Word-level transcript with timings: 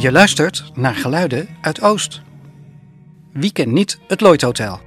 Je 0.00 0.12
luistert 0.12 0.64
naar 0.74 0.94
geluiden 0.94 1.48
uit 1.60 1.80
Oost. 1.80 2.20
Wie 3.32 3.52
kent 3.52 3.72
niet 3.72 3.98
het 4.06 4.20
Lloyd 4.20 4.42
Hotel? 4.42 4.80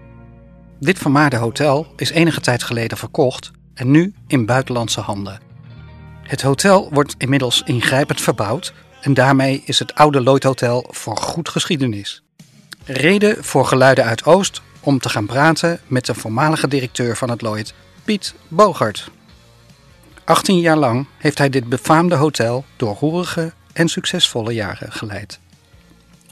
Dit 0.80 0.98
vermaarde 0.98 1.36
hotel 1.36 1.88
is 1.96 2.10
enige 2.10 2.42
tijd 2.42 2.64
geleden 2.64 2.98
verkocht 2.98 3.52
en 3.74 3.92
nu 3.92 4.14
in 4.28 4.46
buitenlandse 4.46 5.00
handen. 5.00 5.40
Het 6.22 6.42
hotel 6.42 6.90
wordt 6.94 7.16
inmiddels 7.18 7.62
ingrijpend 7.66 8.22
verbouwd 8.22 8.74
en 9.02 9.14
daarmee 9.14 9.62
is 9.66 9.80
het 9.80 9.96
oude 9.96 10.22
Lloyd 10.22 10.44
Hotel 10.44 10.86
voor 10.90 11.18
goed 11.18 11.50
geschiedenis. 11.50 12.24
Reden 12.86 13.44
voor 13.44 13.66
geluiden 13.66 14.06
uit 14.06 14.26
Oost 14.26 14.62
om 14.80 15.00
te 15.00 15.10
gaan 15.10 15.26
praten 15.26 15.80
met 15.88 16.06
de 16.06 16.16
voormalige 16.16 16.68
directeur 16.68 17.18
van 17.18 17.30
het 17.30 17.42
Lloyd, 17.42 17.74
Piet 18.04 18.34
Bogert. 18.48 19.10
18 20.24 20.60
jaar 20.60 20.78
lang 20.78 21.08
heeft 21.18 21.38
hij 21.38 21.50
dit 21.50 21.70
befaamde 21.70 22.16
hotel 22.16 22.66
door 22.76 22.96
roerige 23.00 23.54
en 23.78 23.88
succesvolle 23.88 24.54
jaren 24.54 24.92
geleid. 24.92 25.40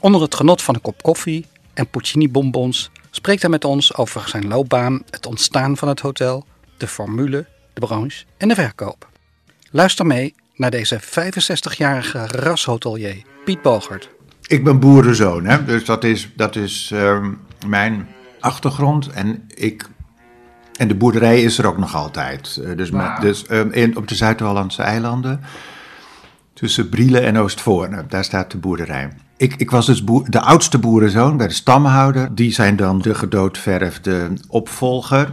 Onder 0.00 0.20
het 0.20 0.34
genot 0.34 0.62
van 0.62 0.74
een 0.74 0.80
kop 0.80 1.02
koffie 1.02 1.46
en 1.74 1.88
Puccini-bonbons 1.88 2.90
spreekt 3.10 3.42
hij 3.42 3.50
met 3.50 3.64
ons 3.64 3.96
over 3.96 4.28
zijn 4.28 4.48
loopbaan, 4.48 5.02
het 5.10 5.26
ontstaan 5.26 5.76
van 5.76 5.88
het 5.88 6.00
hotel, 6.00 6.46
de 6.76 6.86
formule, 6.86 7.46
de 7.72 7.80
branche 7.80 8.24
en 8.36 8.48
de 8.48 8.54
verkoop. 8.54 9.08
Luister 9.70 10.06
mee 10.06 10.34
naar 10.54 10.70
deze 10.70 11.00
65-jarige 11.00 12.26
rashotelier, 12.26 13.22
Piet 13.44 13.62
Bogert. 13.62 14.10
Ik 14.46 14.64
ben 14.64 14.80
boerenzoon, 14.80 15.44
hè? 15.44 15.64
dus 15.64 15.84
dat 15.84 16.04
is, 16.04 16.30
dat 16.36 16.56
is 16.56 16.90
ehm, 16.92 17.32
mijn 17.66 18.08
achtergrond. 18.40 19.10
En, 19.10 19.48
ik, 19.54 19.88
en 20.76 20.88
de 20.88 20.94
boerderij 20.94 21.42
is 21.42 21.58
er 21.58 21.66
ook 21.66 21.78
nog 21.78 21.94
altijd. 21.94 22.58
Uh, 22.60 22.76
dus 22.76 22.90
dus 23.20 23.46
ehm, 23.46 23.70
in, 23.70 23.96
op 23.96 24.08
de 24.08 24.14
Zuid-Hollandse 24.14 24.82
eilanden, 24.82 25.40
tussen 26.56 26.88
Brielen 26.88 27.22
en 27.22 27.38
Oostvoorne, 27.38 28.04
daar 28.08 28.24
staat 28.24 28.50
de 28.50 28.58
boerderij. 28.58 29.08
Ik, 29.36 29.54
ik 29.56 29.70
was 29.70 29.86
dus 29.86 30.04
de 30.26 30.40
oudste 30.40 30.78
boerenzoon 30.78 31.36
bij 31.36 31.46
de 31.46 31.54
stamhouder. 31.54 32.34
Die 32.34 32.52
zijn 32.52 32.76
dan 32.76 32.98
de 32.98 33.14
gedoodverfde 33.14 34.30
opvolger. 34.48 35.32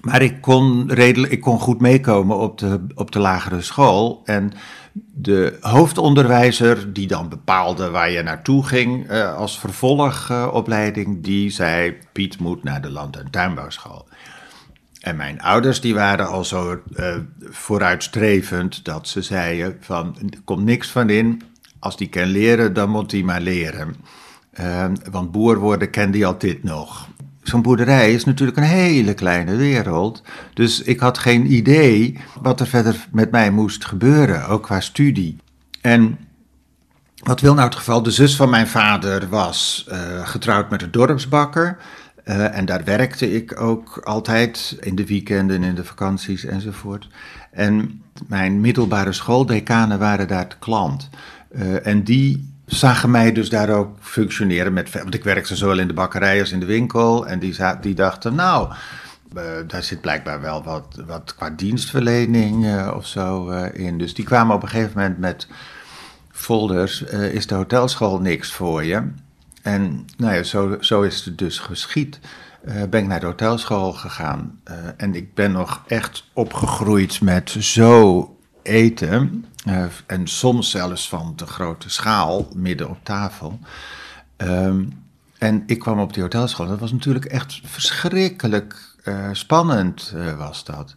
Maar 0.00 0.22
ik 0.22 0.40
kon, 0.40 0.90
ik 1.30 1.40
kon 1.40 1.60
goed 1.60 1.80
meekomen 1.80 2.38
op 2.38 2.58
de, 2.58 2.86
op 2.94 3.12
de 3.12 3.18
lagere 3.18 3.62
school. 3.62 4.22
En 4.24 4.52
de 5.12 5.56
hoofdonderwijzer, 5.60 6.92
die 6.92 7.06
dan 7.06 7.28
bepaalde 7.28 7.90
waar 7.90 8.10
je 8.10 8.22
naartoe 8.22 8.66
ging 8.66 9.08
eh, 9.08 9.34
als 9.34 9.58
vervolgopleiding, 9.58 11.22
die 11.22 11.50
zei: 11.50 11.96
Piet 12.12 12.38
moet 12.38 12.62
naar 12.62 12.80
de 12.80 12.90
land- 12.90 13.16
en 13.16 13.30
tuinbouwschool. 13.30 14.08
En 15.00 15.16
mijn 15.16 15.40
ouders 15.40 15.80
die 15.80 15.94
waren 15.94 16.28
al 16.28 16.44
zo 16.44 16.82
eh, 16.94 17.16
vooruitstrevend 17.40 18.84
dat 18.84 19.08
ze 19.08 19.22
zeiden: 19.22 19.76
van, 19.80 20.16
er 20.30 20.40
komt 20.44 20.64
niks 20.64 20.90
van 20.90 21.10
in. 21.10 21.42
Als 21.78 21.96
die 21.96 22.08
kan 22.08 22.26
leren, 22.26 22.72
dan 22.72 22.90
moet 22.90 23.12
hij 23.12 23.22
maar 23.22 23.40
leren. 23.40 23.96
Eh, 24.50 24.86
want 25.10 25.32
boer 25.32 25.58
worden 25.58 25.90
kende 25.90 26.18
hij 26.18 26.26
al 26.26 26.38
dit 26.38 26.62
nog. 26.62 27.08
Zo'n 27.42 27.62
boerderij 27.62 28.12
is 28.12 28.24
natuurlijk 28.24 28.56
een 28.56 28.62
hele 28.62 29.14
kleine 29.14 29.56
wereld. 29.56 30.22
Dus 30.54 30.82
ik 30.82 31.00
had 31.00 31.18
geen 31.18 31.52
idee 31.52 32.18
wat 32.40 32.60
er 32.60 32.66
verder 32.66 33.06
met 33.12 33.30
mij 33.30 33.50
moest 33.50 33.84
gebeuren, 33.84 34.46
ook 34.46 34.62
qua 34.62 34.80
studie. 34.80 35.36
En 35.80 36.18
wat 37.22 37.40
wil 37.40 37.54
nou 37.54 37.66
het 37.66 37.76
geval? 37.76 38.02
De 38.02 38.10
zus 38.10 38.36
van 38.36 38.50
mijn 38.50 38.66
vader 38.66 39.28
was 39.28 39.84
eh, 39.88 40.26
getrouwd 40.26 40.70
met 40.70 40.82
een 40.82 40.90
dorpsbakker. 40.90 41.76
Eh, 42.28 42.56
en 42.56 42.64
daar 42.64 42.84
werkte 42.84 43.32
ik 43.32 43.60
ook 43.60 44.00
altijd 44.04 44.76
in 44.80 44.94
de 44.94 45.06
weekenden, 45.06 45.62
in 45.62 45.74
de 45.74 45.84
vakanties 45.84 46.44
enzovoort. 46.44 47.08
En 47.50 48.02
mijn 48.26 48.60
middelbare 48.60 49.12
schooldecanen 49.12 49.98
waren 49.98 50.28
daar 50.28 50.46
te 50.46 50.56
klant. 50.58 51.08
Eh, 51.50 51.86
en 51.86 52.02
die 52.02 52.54
zagen 52.66 53.10
mij 53.10 53.32
dus 53.32 53.48
daar 53.48 53.70
ook 53.70 53.96
functioneren 54.00 54.72
met. 54.72 54.92
Want 54.92 55.14
ik 55.14 55.24
werkte 55.24 55.56
zowel 55.56 55.78
in 55.78 55.86
de 55.86 55.92
bakkerij 55.92 56.40
als 56.40 56.52
in 56.52 56.60
de 56.60 56.66
winkel. 56.66 57.26
En 57.26 57.38
die, 57.38 57.56
die 57.80 57.94
dachten, 57.94 58.34
nou, 58.34 58.72
eh, 59.34 59.42
daar 59.66 59.82
zit 59.82 60.00
blijkbaar 60.00 60.40
wel 60.40 60.62
wat, 60.62 61.02
wat 61.06 61.34
qua 61.34 61.50
dienstverlening 61.50 62.86
of 62.90 63.06
zo 63.06 63.50
in. 63.72 63.98
Dus 63.98 64.14
die 64.14 64.24
kwamen 64.24 64.54
op 64.56 64.62
een 64.62 64.68
gegeven 64.68 64.92
moment 64.94 65.18
met 65.18 65.46
folders. 66.30 67.02
is 67.02 67.46
de 67.46 67.54
hotelschool 67.54 68.20
niks 68.20 68.52
voor 68.52 68.84
je? 68.84 69.02
En 69.68 70.06
nou 70.16 70.34
ja, 70.34 70.42
zo, 70.42 70.76
zo 70.80 71.02
is 71.02 71.24
het 71.24 71.38
dus 71.38 71.58
geschied. 71.58 72.18
Eh, 72.64 72.82
ben 72.90 73.00
ik 73.00 73.06
naar 73.06 73.20
de 73.20 73.26
hotelschool 73.26 73.92
gegaan. 73.92 74.60
Eh, 74.64 74.74
en 74.96 75.14
ik 75.14 75.34
ben 75.34 75.52
nog 75.52 75.82
echt 75.86 76.24
opgegroeid 76.32 77.20
met 77.20 77.50
zo 77.50 78.36
eten. 78.62 79.44
eh, 79.64 79.84
en 80.06 80.26
soms 80.26 80.70
zelfs 80.70 81.08
van 81.08 81.32
de 81.36 81.46
grote 81.46 81.90
schaal 81.90 82.48
midden 82.54 82.88
op 82.88 82.98
tafel. 83.02 83.58
Ehm, 84.36 84.84
en 85.38 85.62
ik 85.66 85.78
kwam 85.78 86.00
op 86.00 86.12
die 86.12 86.22
hotelschool. 86.22 86.66
Dat 86.66 86.78
was 86.78 86.92
natuurlijk 86.92 87.24
echt 87.24 87.60
verschrikkelijk 87.64 88.96
spannend, 89.32 90.14
was 90.38 90.64
dat. 90.64 90.96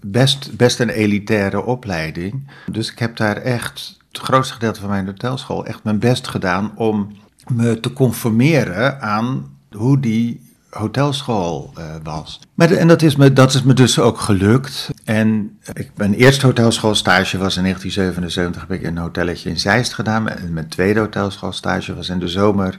Best, 0.00 0.56
best 0.56 0.80
een 0.80 0.88
elitaire 0.88 1.64
opleiding. 1.64 2.50
Dus 2.66 2.92
ik 2.92 2.98
heb 2.98 3.16
daar 3.16 3.36
echt 3.36 3.98
het 4.12 4.20
grootste 4.20 4.54
gedeelte 4.54 4.80
van 4.80 4.88
mijn 4.88 5.06
hotelschool 5.06 5.66
echt 5.66 5.84
mijn 5.84 5.98
best 5.98 6.28
gedaan 6.28 6.76
om 6.76 7.16
me 7.48 7.80
te 7.80 7.92
conformeren 7.92 9.00
aan 9.00 9.50
hoe 9.70 10.00
die 10.00 10.50
hotelschool 10.72 11.72
eh, 11.76 11.84
was. 12.02 12.40
En 12.56 12.88
dat 12.88 13.02
is, 13.02 13.16
me, 13.16 13.32
dat 13.32 13.54
is 13.54 13.62
me 13.62 13.74
dus 13.74 13.98
ook 13.98 14.20
gelukt. 14.20 14.90
En 15.04 15.58
ik, 15.72 15.90
mijn 15.94 16.14
eerste 16.14 16.46
hotelschoolstage 16.46 17.38
was 17.38 17.56
in 17.56 17.62
1977, 17.62 18.60
heb 18.60 18.70
ik 18.70 18.86
een 18.86 18.98
hotelletje 18.98 19.50
in 19.50 19.58
Zeist 19.58 19.94
gedaan. 19.94 20.28
En 20.28 20.52
mijn 20.52 20.68
tweede 20.68 21.00
hotelschoolstage 21.00 21.94
was 21.94 22.08
in 22.08 22.18
de 22.18 22.28
zomer 22.28 22.78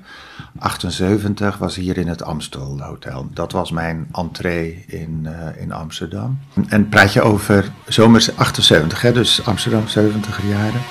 78, 0.59 1.57
was 1.57 1.75
hier 1.75 1.97
in 1.97 2.07
het 2.07 2.23
Amstel 2.23 2.81
Hotel. 2.81 3.27
Dat 3.33 3.51
was 3.51 3.71
mijn 3.71 4.07
entree 4.11 4.83
in, 4.87 5.21
eh, 5.23 5.61
in 5.61 5.71
Amsterdam. 5.71 6.39
En 6.67 6.89
praat 6.89 7.13
je 7.13 7.21
over 7.21 7.71
zomer 7.87 8.25
78, 8.35 9.01
hè, 9.01 9.11
dus 9.11 9.45
Amsterdam 9.45 9.87
70 9.87 10.39
jaren. 10.49 10.81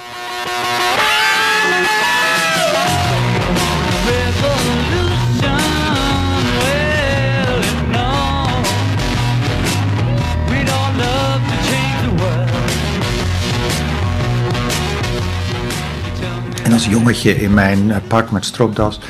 Als 16.72 16.86
jongetje 16.86 17.34
in 17.36 17.54
mijn 17.54 17.90
eh, 17.90 17.96
pak 18.08 18.30
met 18.30 18.44
stropdas 18.44 19.00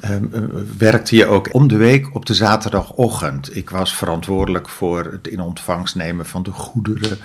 ehm, 0.00 0.24
eh, 0.32 0.42
werkte 0.78 1.16
je 1.16 1.26
ook 1.26 1.54
om 1.54 1.68
de 1.68 1.76
week 1.76 2.14
op 2.14 2.26
de 2.26 2.34
zaterdagochtend. 2.34 3.56
Ik 3.56 3.70
was 3.70 3.94
verantwoordelijk 3.94 4.68
voor 4.68 5.04
het 5.04 5.26
in 5.26 5.40
ontvangst 5.40 5.94
nemen 5.94 6.26
van 6.26 6.42
de 6.42 6.50
goederen. 6.50 7.18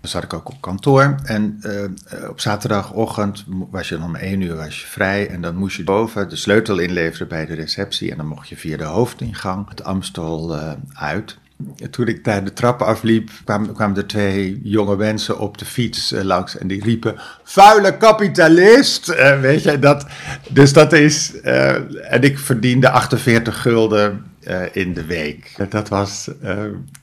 Dan 0.00 0.10
zat 0.10 0.22
ik 0.22 0.34
ook 0.34 0.48
op 0.48 0.60
kantoor. 0.60 1.14
En 1.24 1.58
eh, 1.60 2.28
op 2.28 2.40
zaterdagochtend 2.40 3.44
was 3.70 3.88
je 3.88 4.02
om 4.02 4.16
één 4.16 4.40
uur 4.40 4.56
was 4.56 4.80
je 4.80 4.86
vrij. 4.86 5.28
En 5.28 5.40
dan 5.40 5.56
moest 5.56 5.76
je 5.76 5.84
boven 5.84 6.28
de 6.28 6.36
sleutel 6.36 6.78
inleveren 6.78 7.28
bij 7.28 7.46
de 7.46 7.54
receptie. 7.54 8.10
En 8.10 8.16
dan 8.16 8.26
mocht 8.26 8.48
je 8.48 8.56
via 8.56 8.76
de 8.76 8.84
hoofdingang 8.84 9.68
het 9.68 9.84
Amstel 9.84 10.58
uit. 10.92 11.38
En 11.76 11.90
Toen 11.90 12.08
ik 12.08 12.24
daar 12.24 12.44
de 12.44 12.52
trap 12.52 12.82
afliep, 12.82 13.30
kwamen, 13.44 13.96
er 13.96 14.06
twee 14.06 14.60
jonge 14.62 14.96
mensen 14.96 15.38
op 15.38 15.58
de 15.58 15.64
fiets 15.64 16.12
eh, 16.12 16.22
langs 16.22 16.58
en 16.58 16.66
die 16.66 16.84
riepen: 16.84 17.14
Vuile 17.42 17.96
kapitalist! 17.96 19.08
Eh, 19.08 19.40
weet 19.40 19.62
je, 19.62 19.78
dat, 19.78 20.06
dus 20.48 20.72
dat 20.72 20.92
is. 20.92 21.40
eh, 21.40 22.12
en 22.12 22.22
ik 22.22 22.38
verdiende 22.38 22.90
48 22.90 23.62
gulden 23.62 24.24
in 24.72 24.94
de 24.94 25.04
week. 25.04 25.54
Dat 25.68 25.88
was, 25.88 26.30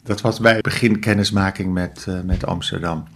dat 0.04 0.22
was 0.22 0.40
mijn 0.40 0.62
beginkennismaking 0.62 1.74
met, 1.74 2.06
met 2.26 2.46
Amsterdam. 2.46 3.08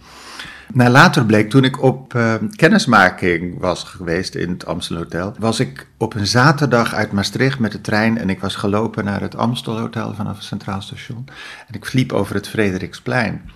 Nou, 0.72 0.90
later 0.90 1.26
bleek, 1.26 1.50
toen 1.50 1.64
ik 1.64 1.82
op 1.82 2.14
eh, 2.14 2.34
kennismaking 2.56 3.58
was 3.58 3.84
geweest 3.84 4.34
in 4.34 4.50
het 4.50 4.66
Amstel 4.66 4.96
Hotel, 4.96 5.34
was 5.38 5.60
ik 5.60 5.86
op 5.96 6.14
een 6.14 6.26
zaterdag 6.26 6.94
uit 6.94 7.12
Maastricht 7.12 7.58
met 7.58 7.72
de 7.72 7.80
trein 7.80 8.18
en 8.18 8.30
ik 8.30 8.40
was 8.40 8.54
gelopen 8.54 9.04
naar 9.04 9.20
het 9.20 9.36
Amstel 9.36 9.78
Hotel 9.78 10.14
vanaf 10.14 10.36
het 10.36 10.44
Centraal 10.44 10.80
Station. 10.80 11.24
En 11.68 11.74
ik 11.74 11.92
liep 11.92 12.12
over 12.12 12.34
het 12.34 12.48
Frederiksplein. 12.48 13.50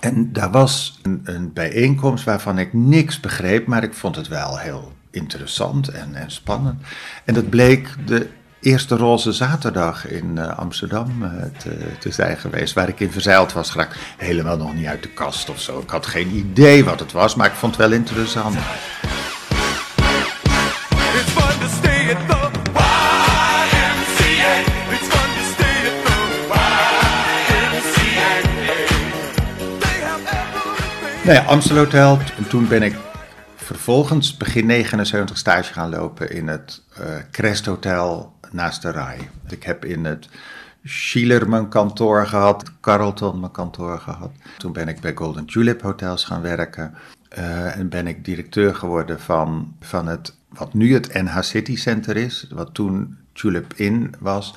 En 0.00 0.32
daar 0.32 0.50
was 0.50 0.98
een, 1.02 1.20
een 1.24 1.52
bijeenkomst 1.52 2.24
waarvan 2.24 2.58
ik 2.58 2.72
niks 2.72 3.20
begreep, 3.20 3.66
maar 3.66 3.82
ik 3.82 3.94
vond 3.94 4.16
het 4.16 4.28
wel 4.28 4.58
heel 4.58 4.92
interessant 5.10 5.88
en, 5.88 6.14
en 6.14 6.30
spannend. 6.30 6.82
En 7.24 7.34
dat 7.34 7.50
bleek 7.50 7.94
de 8.06 8.28
eerste 8.60 8.96
roze 8.96 9.32
zaterdag 9.32 10.08
in 10.08 10.38
eh, 10.38 10.58
Amsterdam 10.58 11.22
eh, 11.22 11.30
te, 11.58 11.76
te 11.98 12.10
zijn 12.10 12.36
geweest, 12.36 12.74
waar 12.74 12.88
ik 12.88 13.00
in 13.00 13.10
verzeild 13.10 13.52
was 13.52 13.70
geraakt. 13.70 13.96
Helemaal 14.16 14.56
nog 14.56 14.74
niet 14.74 14.86
uit 14.86 15.02
de 15.02 15.08
kast 15.08 15.50
of 15.50 15.60
zo. 15.60 15.78
Ik 15.78 15.90
had 15.90 16.06
geen 16.06 16.30
idee 16.34 16.84
wat 16.84 17.00
het 17.00 17.12
was, 17.12 17.34
maar 17.34 17.46
ik 17.46 17.52
vond 17.52 17.76
het 17.76 17.88
wel 17.88 17.98
interessant. 17.98 18.54
It's 18.54 18.62
fun 21.30 21.60
to 21.60 21.68
stay 21.68 22.14
at 22.14 22.28
the 22.28 22.48
YMCA. 22.72 24.52
It's 24.92 25.08
fun 25.08 25.30
to 25.36 25.42
stay 25.52 25.76
at 25.86 26.04
the 26.04 26.18
YMCA. 27.70 28.30
They 29.78 30.00
have 30.02 30.22
everything. 30.22 31.24
Nou 31.24 31.36
ja, 31.36 31.44
Amstel 31.44 31.76
Hotel. 31.76 32.18
En 32.36 32.48
toen 32.48 32.68
ben 32.68 32.82
ik 32.82 32.94
vervolgens 33.56 34.36
begin 34.36 34.66
79 34.66 35.38
stage 35.38 35.72
gaan 35.72 35.90
lopen 35.90 36.30
in 36.30 36.48
het 36.48 36.82
eh 36.94 37.04
Crest 37.30 37.66
Hotel 37.66 38.38
naast 38.52 38.82
de 38.82 38.90
Rai. 38.90 39.28
Ik 39.48 39.62
heb 39.62 39.84
in 39.84 40.04
het 40.04 40.28
Schiller 40.84 41.48
mijn 41.48 41.68
kantoor 41.68 42.26
gehad, 42.26 42.72
Carlton 42.80 43.40
mijn 43.40 43.52
kantoor 43.52 43.98
gehad. 43.98 44.30
Toen 44.58 44.72
ben 44.72 44.88
ik 44.88 45.00
bij 45.00 45.14
Golden 45.14 45.46
Tulip 45.46 45.82
Hotels 45.82 46.24
gaan 46.24 46.42
werken. 46.42 46.94
eh, 47.28 47.76
en 47.76 47.88
ben 47.88 48.06
ik 48.06 48.24
directeur 48.24 48.74
geworden 48.74 49.20
van, 49.20 49.74
van 49.80 50.06
het, 50.06 50.36
wat 50.48 50.74
nu 50.74 50.94
het 50.94 51.12
NH 51.12 51.40
City 51.40 51.76
Center 51.76 52.16
is, 52.16 52.46
wat 52.50 52.74
toen 52.74 53.18
Tulip 53.32 53.72
Inn 53.74 54.14
was. 54.18 54.54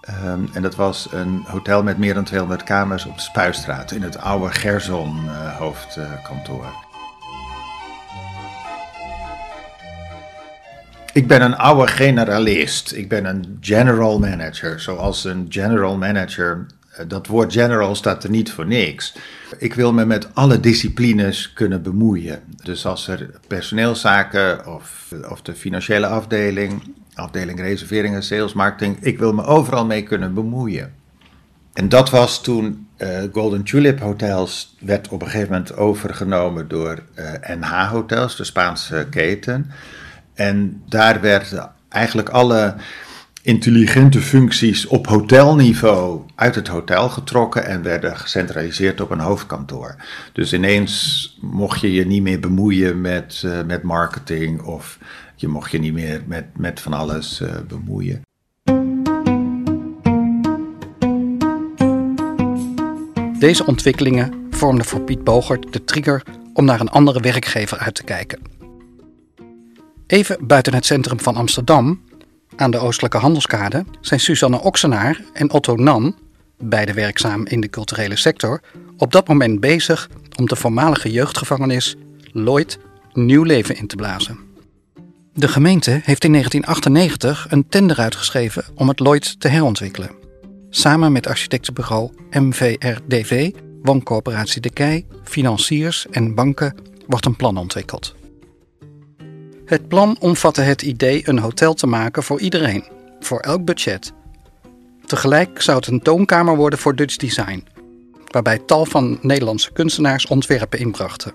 Ehm, 0.00 0.44
en 0.52 0.62
dat 0.62 0.74
was 0.74 1.08
een 1.12 1.42
hotel 1.46 1.82
met 1.82 1.98
meer 1.98 2.14
dan 2.14 2.24
200 2.24 2.62
kamers 2.62 3.04
op 3.06 3.18
Spuistraat, 3.18 3.90
in 3.90 4.02
het 4.02 4.18
oude 4.18 4.52
Gerson 4.54 5.28
eh, 5.28 5.56
hoofdkantoor. 5.56 6.87
Ik 11.18 11.26
ben 11.26 11.42
een 11.42 11.56
oude 11.56 11.86
generalist. 11.86 12.92
Ik 12.92 13.08
ben 13.08 13.24
een 13.24 13.58
general 13.60 14.18
manager. 14.18 14.80
Zoals 14.80 15.24
een 15.24 15.46
general 15.48 15.96
manager. 15.96 16.66
eh, 16.92 17.04
Dat 17.08 17.26
woord 17.26 17.52
general 17.52 17.94
staat 17.94 18.24
er 18.24 18.30
niet 18.30 18.52
voor 18.52 18.66
niks. 18.66 19.14
Ik 19.58 19.74
wil 19.74 19.92
me 19.92 20.04
met 20.04 20.34
alle 20.34 20.60
disciplines 20.60 21.52
kunnen 21.52 21.82
bemoeien. 21.82 22.40
Dus 22.62 22.86
als 22.86 23.08
er 23.08 23.30
personeelszaken 23.46 24.66
of, 24.66 25.12
of 25.28 25.42
de 25.42 25.54
financiële 25.54 26.06
afdeling, 26.06 26.94
afdeling 27.14 27.60
reserveringen, 27.60 28.22
sales, 28.22 28.52
marketing. 28.52 28.96
Ik 29.00 29.18
wil 29.18 29.32
me 29.32 29.44
overal 29.44 29.86
mee 29.86 30.02
kunnen 30.02 30.34
bemoeien. 30.34 30.92
En 31.72 31.88
dat 31.88 32.10
was 32.10 32.42
toen 32.42 32.86
eh, 32.96 33.08
Golden 33.32 33.62
Tulip 33.62 34.00
Hotels 34.00 34.76
werd 34.80 35.08
op 35.08 35.22
een 35.22 35.28
gegeven 35.30 35.52
moment 35.52 35.76
overgenomen 35.76 36.68
door 36.68 37.02
eh, 37.14 37.56
NH 37.56 37.90
Hotels, 37.90 38.36
de 38.36 38.44
Spaanse 38.44 39.06
keten. 39.10 39.70
En 40.38 40.82
daar 40.88 41.20
werden 41.20 41.70
eigenlijk 41.88 42.28
alle 42.28 42.74
intelligente 43.42 44.20
functies 44.20 44.86
op 44.86 45.06
hotelniveau 45.06 46.22
uit 46.34 46.54
het 46.54 46.68
hotel 46.68 47.08
getrokken 47.08 47.66
en 47.66 47.82
werden 47.82 48.16
gecentraliseerd 48.16 49.00
op 49.00 49.10
een 49.10 49.20
hoofdkantoor. 49.20 49.96
Dus 50.32 50.52
ineens 50.52 51.38
mocht 51.40 51.80
je 51.80 51.92
je 51.92 52.06
niet 52.06 52.22
meer 52.22 52.40
bemoeien 52.40 53.00
met, 53.00 53.42
eh, 53.44 53.62
met 53.66 53.82
marketing 53.82 54.62
of 54.62 54.98
je 55.36 55.48
mocht 55.48 55.70
je 55.70 55.78
niet 55.78 55.92
meer 55.92 56.22
met, 56.26 56.44
met 56.56 56.80
van 56.80 56.92
alles 56.92 57.40
eh, 57.40 57.50
bemoeien. 57.68 58.22
Deze 63.38 63.66
ontwikkelingen 63.66 64.46
vormden 64.50 64.86
voor 64.86 65.00
Piet 65.00 65.24
Bogert 65.24 65.72
de 65.72 65.84
trigger 65.84 66.22
om 66.52 66.64
naar 66.64 66.80
een 66.80 66.90
andere 66.90 67.20
werkgever 67.20 67.78
uit 67.78 67.94
te 67.94 68.04
kijken. 68.04 68.57
Even 70.08 70.46
buiten 70.46 70.74
het 70.74 70.86
centrum 70.86 71.20
van 71.20 71.36
Amsterdam, 71.36 72.00
aan 72.56 72.70
de 72.70 72.78
Oostelijke 72.78 73.18
Handelskade, 73.18 73.84
zijn 74.00 74.20
Suzanne 74.20 74.60
Oksenaar 74.60 75.20
en 75.32 75.50
Otto 75.50 75.74
Nan, 75.74 76.16
beide 76.58 76.92
werkzaam 76.92 77.46
in 77.46 77.60
de 77.60 77.68
culturele 77.68 78.16
sector, 78.16 78.60
op 78.96 79.12
dat 79.12 79.28
moment 79.28 79.60
bezig 79.60 80.08
om 80.38 80.46
de 80.46 80.56
voormalige 80.56 81.10
jeugdgevangenis 81.10 81.96
Lloyd 82.32 82.78
nieuw 83.12 83.42
leven 83.42 83.76
in 83.76 83.86
te 83.86 83.96
blazen. 83.96 84.38
De 85.34 85.48
gemeente 85.48 85.90
heeft 85.90 86.24
in 86.24 86.32
1998 86.32 87.46
een 87.50 87.68
tender 87.68 87.98
uitgeschreven 87.98 88.64
om 88.74 88.88
het 88.88 89.00
Lloyd 89.00 89.40
te 89.40 89.48
herontwikkelen. 89.48 90.10
Samen 90.70 91.12
met 91.12 91.26
architectenbureau 91.26 92.10
MVRDV, 92.30 93.50
wooncoöperatie 93.82 94.60
De 94.60 94.70
Kei, 94.70 95.06
financiers 95.24 96.06
en 96.10 96.34
banken 96.34 96.74
wordt 97.06 97.26
een 97.26 97.36
plan 97.36 97.56
ontwikkeld. 97.56 98.16
Het 99.68 99.88
plan 99.88 100.16
omvatte 100.20 100.60
het 100.60 100.82
idee 100.82 101.28
een 101.28 101.38
hotel 101.38 101.74
te 101.74 101.86
maken 101.86 102.22
voor 102.22 102.40
iedereen, 102.40 102.84
voor 103.20 103.40
elk 103.40 103.64
budget. 103.64 104.12
Tegelijk 105.06 105.62
zou 105.62 105.76
het 105.76 105.86
een 105.86 106.02
toonkamer 106.02 106.56
worden 106.56 106.78
voor 106.78 106.94
Dutch 106.94 107.16
design, 107.16 107.64
waarbij 108.26 108.58
tal 108.58 108.84
van 108.84 109.18
Nederlandse 109.22 109.72
kunstenaars 109.72 110.26
ontwerpen 110.26 110.78
inbrachten. 110.78 111.32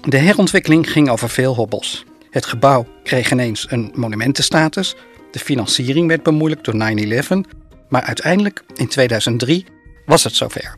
De 0.00 0.16
herontwikkeling 0.16 0.90
ging 0.90 1.10
over 1.10 1.28
veel 1.28 1.54
hobbels. 1.54 2.04
Het 2.30 2.46
gebouw 2.46 2.86
kreeg 3.02 3.32
ineens 3.32 3.66
een 3.70 3.92
monumentenstatus, 3.94 4.96
de 5.30 5.38
financiering 5.38 6.08
werd 6.08 6.22
bemoeilijkt 6.22 6.64
door 6.64 6.74
9-11, 7.46 7.54
maar 7.88 8.02
uiteindelijk 8.02 8.64
in 8.74 8.88
2003 8.88 9.66
was 10.06 10.24
het 10.24 10.34
zover. 10.34 10.76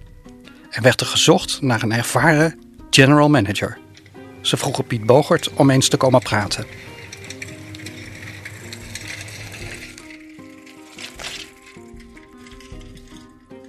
Er 0.71 0.83
werd 0.83 1.01
er 1.01 1.07
gezocht 1.07 1.63
naar 1.63 1.83
een 1.83 1.93
ervaren 1.93 2.59
general 2.91 3.29
manager. 3.29 3.79
Ze 4.41 4.57
vroegen 4.57 4.85
Piet 4.85 5.07
Bogert 5.07 5.51
om 5.55 5.71
eens 5.71 5.89
te 5.89 5.97
komen 5.97 6.21
praten. 6.21 6.65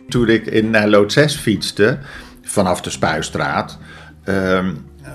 Toen 0.09 0.29
ik 0.29 0.45
in 0.45 0.69
naar 0.69 0.87
Lood 0.87 1.13
6 1.13 1.35
fietste, 1.35 1.99
vanaf 2.41 2.81
de 2.81 2.89
Spuistraat, 2.89 3.77
ehm, 4.23 4.73
eh, 5.03 5.11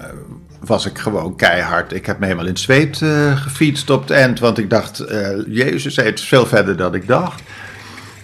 was 0.60 0.86
ik 0.86 0.98
gewoon 0.98 1.36
keihard. 1.36 1.92
Ik 1.92 2.06
heb 2.06 2.18
me 2.18 2.24
helemaal 2.26 2.46
in 2.46 2.56
zweet 2.56 3.02
eh, 3.02 3.42
gefietst 3.42 3.90
op 3.90 4.00
het 4.00 4.10
eind, 4.10 4.38
want 4.38 4.58
ik 4.58 4.70
dacht, 4.70 5.00
eh, 5.00 5.28
jezus, 5.46 5.96
het 5.96 6.18
is 6.18 6.24
veel 6.24 6.46
verder 6.46 6.76
dan 6.76 6.94
ik 6.94 7.06
dacht. 7.06 7.42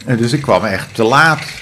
En 0.07 0.17
dus 0.17 0.33
ik 0.33 0.43
kwam 0.43 0.65
echt 0.65 0.95
te 0.95 1.05
laat. 1.05 1.60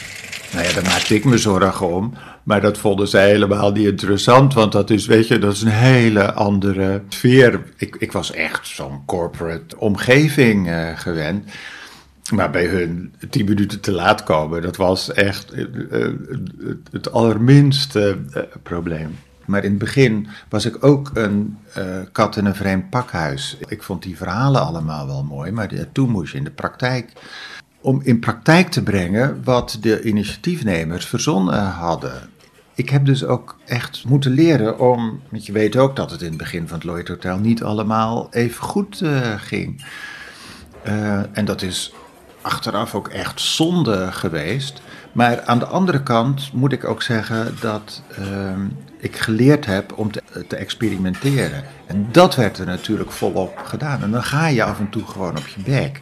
Nou 0.53 0.67
ja, 0.67 0.73
daar 0.73 0.83
maakte 0.83 1.15
ik 1.15 1.25
me 1.25 1.39
zorgen 1.39 1.89
om. 1.89 2.13
Maar 2.43 2.61
dat 2.61 2.79
vonden 2.79 3.09
zij 3.09 3.29
helemaal 3.29 3.73
niet 3.73 3.87
interessant, 3.87 4.55
want 4.55 4.73
dat 4.73 4.91
is, 4.91 5.07
weet 5.07 5.29
je, 5.29 5.39
dat 5.39 5.53
is 5.53 5.63
een 5.63 5.69
hele 5.69 6.33
andere 6.33 7.03
sfeer. 7.09 7.63
Ik, 7.77 7.97
ik 7.99 8.13
was 8.13 8.33
echt 8.33 8.67
zo'n 8.67 9.05
corporate 9.07 9.79
omgeving 9.79 10.69
eh, 10.69 10.99
gewend. 10.99 11.51
Maar 12.33 12.51
bij 12.51 12.67
hun 12.67 13.15
tien 13.31 13.45
minuten 13.45 13.81
te 13.81 13.93
laat 13.93 14.23
komen, 14.23 14.63
dat 14.63 14.77
was 14.77 15.13
echt 15.13 15.53
eh, 15.53 15.65
eh, 15.91 16.13
het, 16.91 17.13
allerminste 17.13 18.19
probleem. 18.63 19.19
Maar 19.47 19.65
in 19.65 19.71
het 19.71 19.79
begin 19.79 20.29
was 20.49 20.65
ik 20.65 20.85
ook 20.85 21.11
een 21.15 21.59
kat 22.13 22.37
in 22.37 22.45
een 22.45 22.55
vreemd 22.55 22.91
pakhuis. 22.91 23.57
Ik 23.69 23.83
vond 23.83 24.03
die 24.03 24.17
verhalen 24.17 24.67
allemaal 24.67 25.07
wel 25.07 25.25
mooi, 25.25 25.51
maar 25.51 25.71
toen 25.93 26.11
moest 26.11 26.33
je 26.33 26.39
in 26.39 26.45
de 26.45 26.51
praktijk. 26.51 27.13
Om 27.81 28.01
in 28.03 28.19
praktijk 28.19 28.69
te 28.69 28.83
brengen 28.83 29.41
wat 29.45 29.79
de 29.81 30.03
initiatiefnemers 30.03 31.07
verzonnen 31.07 31.65
hadden. 31.65 32.31
Ik 32.75 32.91
heb 32.91 33.05
dus 33.05 33.25
ook 33.25 33.57
echt 33.67 34.05
moeten 34.09 34.31
leren 34.31 34.79
om. 34.79 35.21
Want 35.31 35.47
je 35.47 35.53
weet 35.53 35.77
ook 35.77 35.97
dat 35.97 36.11
het 36.11 36.21
in 36.23 36.29
het 36.29 36.37
begin 36.37 36.69
van 36.69 36.77
het 36.77 36.87
Lloyd 36.87 37.09
Hotel 37.09 37.39
niet 37.39 37.63
allemaal 37.63 38.29
even 38.31 38.63
goed 38.63 39.01
eh, 39.01 39.33
ging. 39.37 39.85
Eh, 40.83 41.37
en 41.37 41.45
dat 41.45 41.63
is 41.63 41.93
achteraf 42.41 42.95
ook 42.95 43.09
echt 43.09 43.41
zonde 43.41 44.13
geweest. 44.13 44.83
Maar 45.13 45.43
aan 45.43 45.59
de 45.59 45.67
andere 45.67 46.03
kant 46.03 46.53
moet 46.53 46.73
ik 46.73 46.85
ook 46.85 47.03
zeggen 47.03 47.57
dat 47.61 48.03
ehm, 48.17 48.67
ik 48.99 49.17
geleerd 49.17 49.67
heb 49.67 49.99
om 49.99 50.13
te, 50.13 50.23
te 50.49 50.57
experimenteren. 50.57 51.65
En 51.87 52.09
dat 52.13 52.35
werd 52.35 52.59
er 52.59 52.67
natuurlijk 52.67 53.11
volop 53.11 53.59
gedaan. 53.65 54.03
En 54.03 54.11
dan 54.11 54.25
ga 54.25 54.47
je 54.47 54.65
af 54.65 54.79
en 54.79 54.91
toe 54.91 55.07
gewoon 55.07 55.39
op 55.39 55.47
je 55.47 55.63
bek. 55.63 56.01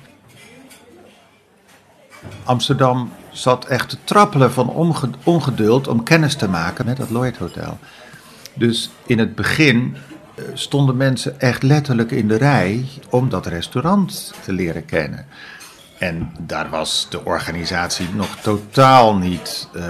Amsterdam 2.45 3.13
zat 3.31 3.65
echt 3.65 3.89
te 3.89 3.97
trappelen 4.05 4.53
van 4.53 4.69
onge- 4.69 5.11
ongeduld 5.25 5.89
om 5.89 6.03
kennis 6.03 6.35
te 6.35 6.49
maken 6.49 6.87
met 6.87 6.99
het 6.99 7.11
Lloyd 7.11 7.37
Hotel. 7.37 7.79
Dus 8.55 8.91
in 9.07 9.19
het 9.19 9.35
begin 9.35 9.97
eh, 10.35 10.45
stonden 10.55 10.97
mensen 10.97 11.41
echt 11.41 11.63
letterlijk 11.63 12.11
in 12.11 12.29
de 12.29 12.37
rij 12.37 12.85
om 13.11 13.29
dat 13.29 13.47
restaurant 13.47 14.33
te 14.45 14.53
leren 14.53 14.85
kennen. 14.85 15.27
En 15.99 16.33
daar 16.41 16.71
was 16.71 17.07
de 17.11 17.25
organisatie 17.25 18.09
nog 18.15 18.37
totaal 18.37 19.17
niet 19.17 19.69
eh, 19.75 19.85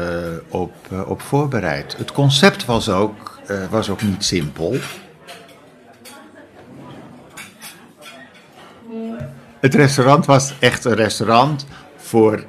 op, 0.48 0.74
eh, 0.90 1.08
op 1.10 1.20
voorbereid. 1.22 1.96
Het 1.96 2.12
concept 2.12 2.64
was 2.64 2.88
ook, 2.88 3.40
was 3.70 3.88
ook 3.90 4.02
niet 4.02 4.24
simpel. 4.24 4.76
Het 9.60 9.74
restaurant 9.74 10.26
was 10.26 10.54
echt 10.58 10.84
een 10.84 10.94
restaurant 10.94 11.66
voor 12.06 12.44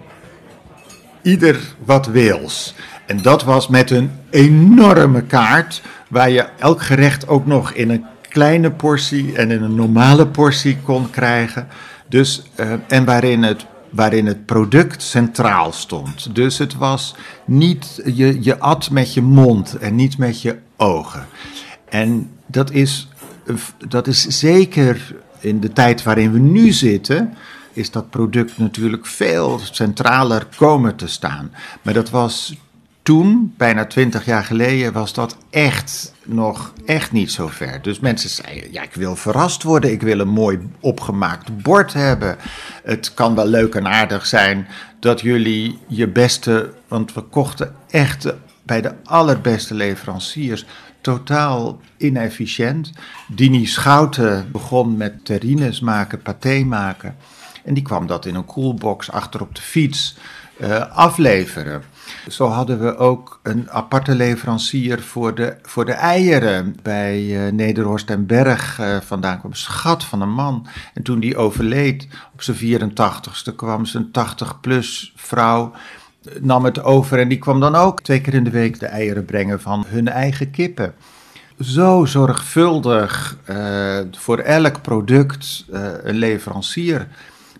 ieder 1.22 1.60
wat 1.86 2.06
wils. 2.06 2.74
En 3.06 3.22
dat 3.22 3.44
was 3.44 3.68
met 3.68 3.92
een 3.92 4.12
enorme 4.30 5.22
kaart, 5.22 5.82
waar 6.10 6.30
je 6.30 6.46
elk 6.60 6.82
gerecht 6.82 7.28
ook 7.28 7.46
nog 7.46 7.72
in 7.72 7.90
een 7.90 8.06
kleine 8.30 8.72
portie 8.72 9.36
en 9.36 9.52
in 9.52 9.62
een 9.62 9.76
normale 9.76 10.28
portie 10.28 10.78
kon 10.84 11.10
krijgen. 11.10 11.68
Dus, 12.08 12.44
eh, 12.56 12.74
en 12.88 13.06
waarin 13.06 13.44
het, 13.44 13.66
waarin 13.90 14.26
het 14.26 14.46
product 14.46 15.02
centraal 15.02 15.72
stond. 15.72 16.36
Dus 16.36 16.58
het 16.58 16.76
was 16.76 17.16
niet, 17.46 18.02
je, 18.06 18.44
je 18.44 18.60
at 18.60 18.90
met 18.90 19.14
je 19.14 19.22
mond 19.22 19.78
en 19.78 19.96
niet 19.96 20.18
met 20.18 20.42
je 20.42 20.58
ogen. 20.76 21.26
En 21.90 22.30
dat 22.46 22.72
is, 22.72 23.08
dat 23.88 24.08
is 24.08 24.22
zeker 24.28 25.16
in 25.40 25.60
de 25.60 25.74
tijd 25.74 26.04
waarin 26.04 26.32
we 26.32 26.40
nu 26.40 26.72
zitten, 26.72 27.34
is 27.78 27.92
dat 27.92 28.10
product 28.10 28.58
natuurlijk 28.58 29.06
veel 29.06 29.60
centraler 29.60 30.48
komen 30.56 30.96
te 30.96 31.08
staan. 31.08 31.52
Maar 31.82 31.94
dat 31.94 32.10
was 32.10 32.56
toen, 33.02 33.54
bijna 33.58 33.86
twintig 33.86 34.26
jaar 34.26 34.44
geleden, 34.44 34.94
was 34.94 35.14
dat 35.14 35.38
echt 35.50 36.14
nog 36.24 36.74
echt 36.86 37.12
niet 37.12 37.32
zo 37.32 37.48
ver. 37.48 37.82
Dus 37.82 38.00
mensen 38.00 38.30
zeiden, 38.30 38.72
ja, 38.72 38.82
ik 38.82 38.94
wil 38.94 39.16
verrast 39.16 39.64
worden, 39.64 39.92
ik 39.92 40.02
wil 40.02 40.20
een 40.20 40.28
mooi 40.30 40.60
opgemaakt 40.80 41.62
bord 41.62 41.94
hebben. 41.94 42.38
Het 42.84 43.14
kan 43.14 43.36
wel 43.36 43.48
leuk 43.48 43.76
en 43.76 43.88
aardig 43.88 44.26
zijn 44.26 44.68
dat 45.00 45.22
jullie 45.22 45.78
je 45.88 46.08
beste, 46.08 46.74
want 46.88 47.14
we 47.14 47.22
kochten 47.22 47.76
echt 47.90 48.34
bij 48.64 48.82
de 48.82 48.94
allerbeste 49.04 49.74
leveranciers, 49.74 50.66
totaal 51.02 51.80
inefficiënt. 51.98 52.92
Dini 53.28 53.66
Schouten 53.66 54.52
begon 54.52 54.98
met 54.98 55.26
terrines 55.26 55.80
maken, 55.80 56.22
paté 56.22 56.64
maken. 56.64 57.16
En 57.68 57.74
die 57.74 57.84
kwam 57.84 58.08
dat 58.08 58.26
in 58.26 58.36
een 58.36 58.46
koelbox 58.46 59.12
achter 59.12 59.42
op 59.42 59.56
de 59.56 59.62
fiets 59.62 60.16
eh, 60.60 60.92
afleveren. 60.92 61.84
Zo 62.28 62.48
hadden 62.48 62.80
we 62.80 62.98
ook 62.98 63.40
een 63.44 63.70
aparte 63.72 64.16
leverancier 64.16 65.02
voor 65.02 65.36
de, 65.36 65.58
voor 65.62 65.86
de 65.86 65.92
eieren 65.92 66.76
bij 66.84 67.46
eh, 67.48 67.54
Nederhorst 67.54 68.10
en 68.10 68.26
Berg. 68.26 68.80
eh, 68.80 68.98
vandaan 69.02 69.40
kwam 69.40 69.54
schat 69.54 70.04
van 70.04 70.22
een 70.22 70.34
man. 70.34 70.68
En 70.94 71.04
toen 71.04 71.20
die 71.20 71.38
overleed 71.38 72.08
op 72.34 72.42
zijn 72.42 72.58
84ste 72.58 73.56
kwam 73.56 73.86
zijn 73.86 74.08
80-plus 74.08 75.14
vrouw 75.16 75.72
nam 76.42 76.66
het 76.66 76.84
over 76.84 77.20
en 77.20 77.28
die 77.28 77.40
kwam 77.40 77.60
dan 77.60 77.76
ook 77.76 78.02
twee 78.02 78.22
keer 78.22 78.34
in 78.34 78.44
de 78.44 78.50
week 78.50 78.80
de 78.80 78.86
eieren 78.86 79.26
brengen 79.26 79.62
van 79.62 79.86
hun 79.88 80.08
eigen 80.08 80.52
kippen. 80.52 80.94
Zo 81.60 82.06
zorgvuldig 82.06 83.38
voor 84.12 84.38
elk 84.38 84.82
product 84.82 85.66
een 86.04 86.16
leverancier. 86.16 87.08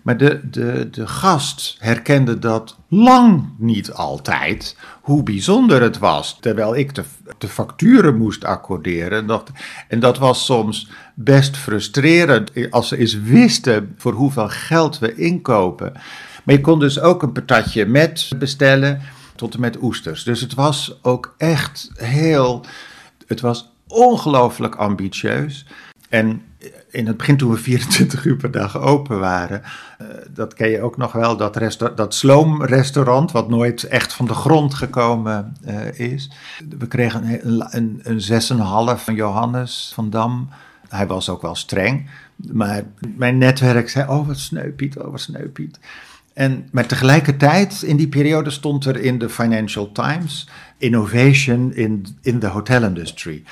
Maar 0.08 0.16
de, 0.16 0.40
de, 0.50 0.88
de 0.90 1.06
gast 1.06 1.76
herkende 1.78 2.38
dat 2.38 2.76
lang 2.88 3.52
niet 3.58 3.92
altijd, 3.92 4.76
hoe 5.00 5.22
bijzonder 5.22 5.82
het 5.82 5.98
was. 5.98 6.38
Terwijl 6.40 6.76
ik 6.76 6.94
de, 6.94 7.04
de 7.38 7.48
facturen 7.48 8.16
moest 8.16 8.44
accorderen. 8.44 9.18
En 9.18 9.26
dat, 9.26 9.50
en 9.88 10.00
dat 10.00 10.18
was 10.18 10.44
soms 10.44 10.88
best 11.14 11.56
frustrerend 11.56 12.70
als 12.70 12.88
ze 12.88 12.96
eens 12.96 13.20
wisten 13.20 13.94
voor 13.96 14.12
hoeveel 14.12 14.48
geld 14.48 14.98
we 14.98 15.14
inkopen. 15.14 15.92
Maar 16.44 16.54
je 16.54 16.60
kon 16.60 16.78
dus 16.78 17.00
ook 17.00 17.22
een 17.22 17.32
patatje 17.32 17.86
met 17.86 18.30
bestellen 18.38 19.00
tot 19.34 19.54
en 19.54 19.60
met 19.60 19.82
oesters. 19.82 20.24
Dus 20.24 20.40
het 20.40 20.54
was 20.54 20.98
ook 21.02 21.34
echt 21.38 21.90
heel. 21.94 22.64
Het 23.26 23.40
was 23.40 23.70
ongelooflijk 23.86 24.74
ambitieus. 24.74 25.66
En 26.08 26.42
in 26.90 27.06
het 27.06 27.16
begin, 27.16 27.36
toen 27.36 27.50
we 27.50 27.56
24 27.72 28.24
uur 28.24 28.36
per 28.36 28.50
dag 28.50 28.78
open 28.78 29.18
waren, 29.18 29.62
eh, 29.98 30.06
dat 30.30 30.54
ken 30.54 30.70
je 30.70 30.82
ook 30.82 30.96
nog 30.96 31.12
wel, 31.12 31.36
dat, 31.36 31.78
dat 31.96 32.14
sloomrestaurant, 32.14 33.32
wat 33.32 33.48
nooit 33.48 33.84
echt 33.84 34.12
van 34.12 34.26
de 34.26 34.34
grond 34.34 34.74
gekomen 34.74 35.56
eh, 35.64 35.98
is. 35.98 36.30
We 36.78 36.86
kregen 36.86 37.46
een, 37.46 37.66
een, 37.70 38.00
een 38.02 38.20
6,5 38.98 39.04
van 39.04 39.14
Johannes 39.14 39.90
van 39.94 40.10
Dam. 40.10 40.48
Hij 40.88 41.06
was 41.06 41.28
ook 41.28 41.42
wel 41.42 41.54
streng, 41.54 42.10
maar 42.36 42.82
mijn 43.16 43.38
netwerk 43.38 43.88
zei: 43.88 44.08
Oh, 44.08 44.26
wat 44.26 44.38
sneu, 44.38 44.70
Piet, 44.70 44.98
oh, 44.98 45.10
wat 45.10 45.20
sneu, 45.20 45.48
Piet. 45.48 45.78
En, 46.32 46.68
maar 46.72 46.86
tegelijkertijd, 46.86 47.82
in 47.82 47.96
die 47.96 48.08
periode 48.08 48.50
stond 48.50 48.84
er 48.84 48.96
in 48.96 49.18
de 49.18 49.28
Financial 49.28 49.92
Times 49.92 50.48
innovation 50.78 51.74
in, 51.74 52.06
in 52.22 52.38
the 52.38 52.46
hotel 52.46 52.82
industry. 52.82 53.42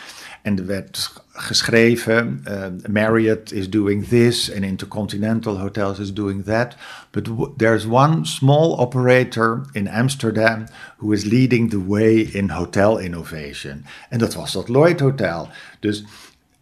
En 0.47 0.59
er 0.59 0.67
werd 0.67 1.12
geschreven, 1.33 2.45
uh, 2.49 2.67
Marriott 2.88 3.53
is 3.53 3.71
doing 3.71 4.09
this 4.09 4.55
and 4.55 4.65
Intercontinental 4.65 5.59
Hotels 5.59 5.99
is 5.99 6.12
doing 6.12 6.45
that. 6.45 6.76
But 7.11 7.29
there's 7.57 7.87
one 7.87 8.25
small 8.25 8.79
operator 8.79 9.65
in 9.73 9.88
Amsterdam 9.88 10.67
who 10.99 11.12
is 11.12 11.25
leading 11.25 11.71
the 11.71 11.87
way 11.87 12.21
in 12.21 12.49
hotel 12.49 12.99
innovation. 12.99 13.85
En 14.09 14.19
dat 14.19 14.35
was 14.35 14.53
dat 14.53 14.69
Lloyd 14.69 15.00
Hotel. 15.00 15.49
Dus 15.81 16.05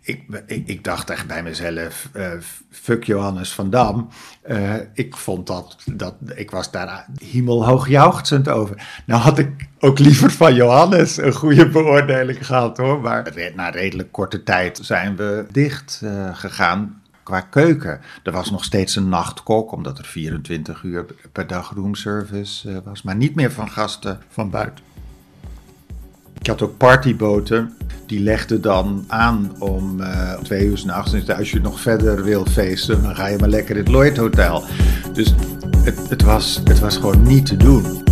ik, 0.04 0.42
ik, 0.46 0.84
dacht 0.84 1.10
echt 1.10 1.26
bij 1.26 1.42
mezelf, 1.42 2.08
eh, 2.12 2.30
fuck 2.70 3.04
Johannes 3.04 3.52
van 3.52 3.70
Dam. 3.70 4.08
Eh, 4.42 4.74
ik 4.94 5.16
vond 5.16 5.46
dat, 5.46 5.76
dat, 5.84 6.14
ik 6.34 6.50
was 6.50 6.70
daar 6.70 7.06
hemelhoog 7.22 7.88
jauchzend 7.88 8.48
over. 8.48 9.02
Nou 9.06 9.20
had 9.20 9.38
ik 9.38 9.68
ook 9.78 9.98
liever 9.98 10.30
van 10.30 10.54
Johannes 10.54 11.16
een 11.16 11.32
goede 11.32 11.68
beoordeling 11.68 12.46
gehad 12.46 12.76
hoor. 12.76 13.00
Maar 13.00 13.52
na 13.54 13.68
redelijk 13.68 14.12
korte 14.12 14.42
tijd 14.42 14.78
zijn 14.82 15.16
we 15.16 15.46
dicht 15.50 16.00
eh, 16.04 16.36
gegaan 16.36 17.02
qua 17.22 17.40
keuken. 17.40 18.00
Er 18.22 18.32
was 18.32 18.50
nog 18.50 18.64
steeds 18.64 18.96
een 18.96 19.08
nachtkok, 19.08 19.72
omdat 19.72 19.98
er 19.98 20.04
24 20.04 20.82
uur 20.82 21.04
per 21.32 21.46
dag 21.46 21.72
roomservice 21.74 22.82
was. 22.84 23.02
Maar 23.02 23.16
niet 23.16 23.34
meer 23.34 23.52
van 23.52 23.70
gasten 23.70 24.20
van 24.28 24.50
buiten. 24.50 24.93
Ik 26.44 26.50
had 26.50 26.62
ook 26.62 26.76
partyboten. 26.76 27.72
Die 28.06 28.20
legden 28.20 28.60
dan 28.60 29.04
aan 29.08 29.52
om 29.58 30.00
eh 30.00 30.32
twee 30.42 30.66
uur 30.66 30.78
s'nachts. 30.78 31.28
Als 31.28 31.50
je 31.50 31.60
nog 31.60 31.80
verder 31.80 32.24
wil 32.24 32.46
feesten, 32.46 33.02
dan 33.02 33.16
ga 33.16 33.26
je 33.26 33.38
maar 33.38 33.48
lekker 33.48 33.76
in 33.76 33.82
het 33.82 33.90
Lloyd 33.92 34.16
Hotel. 34.16 34.64
Dus 35.12 35.34
het, 35.84 36.08
het, 36.08 36.22
was, 36.22 36.60
het 36.64 36.78
was 36.78 36.96
gewoon 36.96 37.22
niet 37.22 37.46
te 37.46 37.56
doen. 37.56 38.02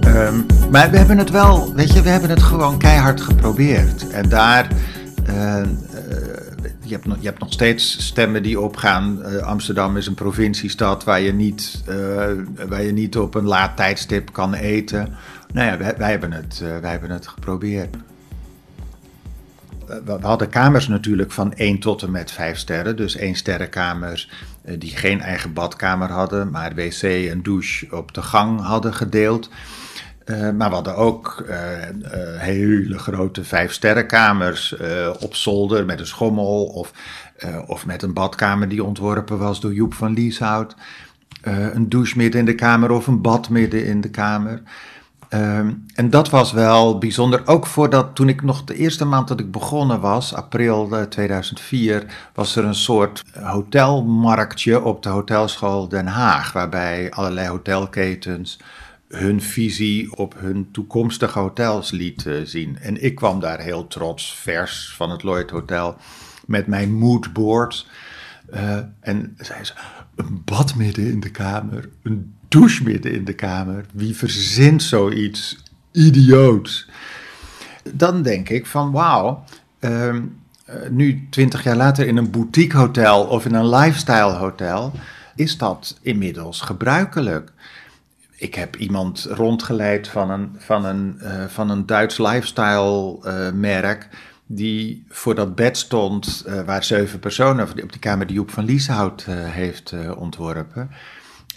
Ehm, 0.00 0.36
maar 0.70 0.90
we 0.90 0.96
hebben 0.96 1.18
het 1.18 1.30
wel, 1.30 1.74
weet 1.74 1.92
je, 1.92 2.02
we 2.02 2.08
hebben 2.08 2.30
het 2.30 2.42
gewoon 2.42 2.78
keihard 2.78 3.20
geprobeerd. 3.20 4.10
En 4.10 4.28
daar, 4.28 4.68
eh, 5.26 5.62
je, 7.00 7.26
hebt 7.26 7.38
nog, 7.38 7.52
steeds 7.52 8.06
stemmen 8.06 8.42
die 8.42 8.60
opgaan. 8.60 9.22
Eh, 9.22 9.36
Amsterdam 9.36 9.96
is 9.96 10.06
een 10.06 10.14
provinciestad 10.14 11.04
waar 11.04 11.20
je, 11.20 11.32
niet, 11.32 11.82
eh, 11.86 11.96
waar 12.68 12.82
je 12.82 12.92
niet 12.92 13.16
op 13.16 13.34
een 13.34 13.44
laat 13.44 13.76
tijdstip 13.76 14.32
kan 14.32 14.54
eten. 14.54 15.14
Nou 15.52 15.66
ja, 15.66 15.94
wij, 15.96 16.10
hebben, 16.10 16.32
het, 16.32 16.60
eh, 16.62 16.78
wij 16.78 16.90
hebben 16.90 17.10
het 17.10 17.26
geprobeerd. 17.26 17.96
We 19.86 20.18
hadden 20.20 20.48
kamers 20.48 20.88
natuurlijk 20.88 21.32
van 21.32 21.52
1 21.54 21.78
tot 21.78 22.02
en 22.02 22.10
met 22.10 22.30
5 22.30 22.58
sterren. 22.58 22.96
Dus 22.96 23.16
1 23.16 23.34
sterrenkamers 23.34 24.30
die 24.78 24.96
geen 24.96 25.20
eigen 25.20 25.52
badkamer 25.52 26.10
hadden, 26.10 26.50
maar 26.50 26.74
wc 26.74 27.02
en 27.02 27.42
douche 27.42 27.86
op 27.90 28.14
de 28.14 28.22
gang 28.22 28.60
hadden 28.60 28.94
gedeeld. 28.94 29.50
Eh, 30.24 30.50
maar 30.50 30.68
we 30.68 30.74
hadden 30.74 30.96
ook 30.96 31.44
eh, 31.48 31.88
eh, 31.88 31.94
hele 32.40 32.98
grote 32.98 33.44
vijfsterrenkamers 33.44 34.76
eh 34.76 35.10
op 35.20 35.34
zolder 35.34 35.84
met 35.84 36.00
een 36.00 36.06
schommel 36.06 36.64
of, 36.64 36.92
of 37.66 37.86
met 37.86 38.02
een 38.02 38.12
badkamer 38.12 38.68
die 38.68 38.84
ontworpen 38.84 39.38
was 39.38 39.60
door 39.60 39.72
Joep 39.72 39.94
van 39.94 40.12
Lieshout. 40.12 40.74
Een 41.42 41.88
douche 41.88 42.16
midden 42.16 42.40
in 42.40 42.46
de 42.46 42.54
kamer 42.54 42.90
of 42.90 43.06
een 43.06 43.20
bad 43.20 43.48
midden 43.48 43.86
in 43.86 44.00
de 44.00 44.10
kamer. 44.10 44.62
Ehm, 45.32 45.72
en 45.94 46.10
dat 46.10 46.30
was 46.30 46.52
wel 46.52 46.98
bijzonder. 46.98 47.42
Ook 47.44 47.66
voordat, 47.66 48.14
toen 48.14 48.28
ik 48.28 48.42
nog 48.42 48.64
de 48.64 48.74
eerste 48.74 49.04
maand 49.04 49.28
dat 49.28 49.40
ik 49.40 49.50
begonnen 49.50 50.00
was, 50.00 50.34
april 50.34 50.88
eh, 50.96 51.02
2004, 51.02 52.04
was 52.34 52.56
er 52.56 52.64
een 52.64 52.74
soort 52.74 53.22
hotelmarktje 53.42 54.82
op 54.82 55.02
de 55.02 55.08
hotelschool 55.08 55.88
Den 55.88 56.06
Haag. 56.06 56.52
Waarbij 56.52 57.10
allerlei 57.10 57.48
hotelketens 57.48 58.58
hun 59.12 59.42
visie 59.42 60.16
op 60.16 60.34
hun 60.38 60.68
toekomstige 60.70 61.38
hotels 61.38 61.90
lieten 61.90 62.46
zien. 62.48 62.78
En 62.78 63.04
ik 63.04 63.14
kwam 63.14 63.40
daar 63.40 63.60
heel 63.60 63.86
trots, 63.86 64.34
vers 64.34 64.94
van 64.96 65.10
het 65.10 65.22
Lloyd 65.22 65.50
Hotel, 65.50 65.96
met 66.46 66.66
mijn 66.66 66.92
moodboard. 66.92 67.86
Eh, 68.50 68.78
en 69.00 69.36
zei 69.38 69.64
ze, 69.64 69.72
een 70.16 70.42
bad 70.44 70.74
midden 70.74 71.06
in 71.06 71.20
de 71.20 71.30
kamer, 71.30 71.88
een 72.02 72.34
douche 72.48 72.82
midden 72.82 73.12
in 73.12 73.24
de 73.24 73.34
kamer. 73.34 73.84
Wie 73.92 74.16
verzint 74.16 74.82
zoiets 74.82 75.62
idioots? 75.90 76.88
Dan 77.92 78.22
denk 78.22 78.48
ik 78.48 78.66
van 78.66 78.90
wauw, 78.90 79.44
ehm, 79.78 80.22
eh, 80.64 80.74
nu 80.90 81.26
twintig 81.30 81.62
jaar 81.62 81.76
later 81.76 82.06
in 82.06 82.16
een 82.16 82.30
boutique 82.30 82.76
hotel 82.78 83.24
of 83.24 83.44
in 83.44 83.54
een 83.54 83.68
lifestyle 83.68 84.32
hotel, 84.32 84.92
is 85.34 85.58
dat 85.58 85.98
inmiddels 86.02 86.60
gebruikelijk. 86.60 87.52
Ik 88.42 88.54
heb 88.54 88.76
iemand 88.76 89.26
rondgeleid 89.30 90.08
van 90.08 90.30
een, 90.30 90.54
van 90.58 90.84
een, 90.84 91.20
eh, 91.20 91.44
van 91.44 91.70
een 91.70 91.86
Duits 91.86 92.18
lifestyle 92.18 93.18
eh, 93.22 93.52
merk. 93.52 94.08
Die 94.46 95.04
voor 95.08 95.34
dat 95.34 95.54
bed 95.54 95.76
stond 95.76 96.44
eh, 96.46 96.60
waar 96.60 96.84
zeven 96.84 97.18
personen 97.18 97.68
op 97.68 97.92
die 97.92 97.98
kamer 98.00 98.26
die 98.26 98.36
Joep 98.36 98.50
van 98.50 98.64
Lieshout 98.64 99.24
heeft 99.28 99.94
ontworpen. 100.16 100.90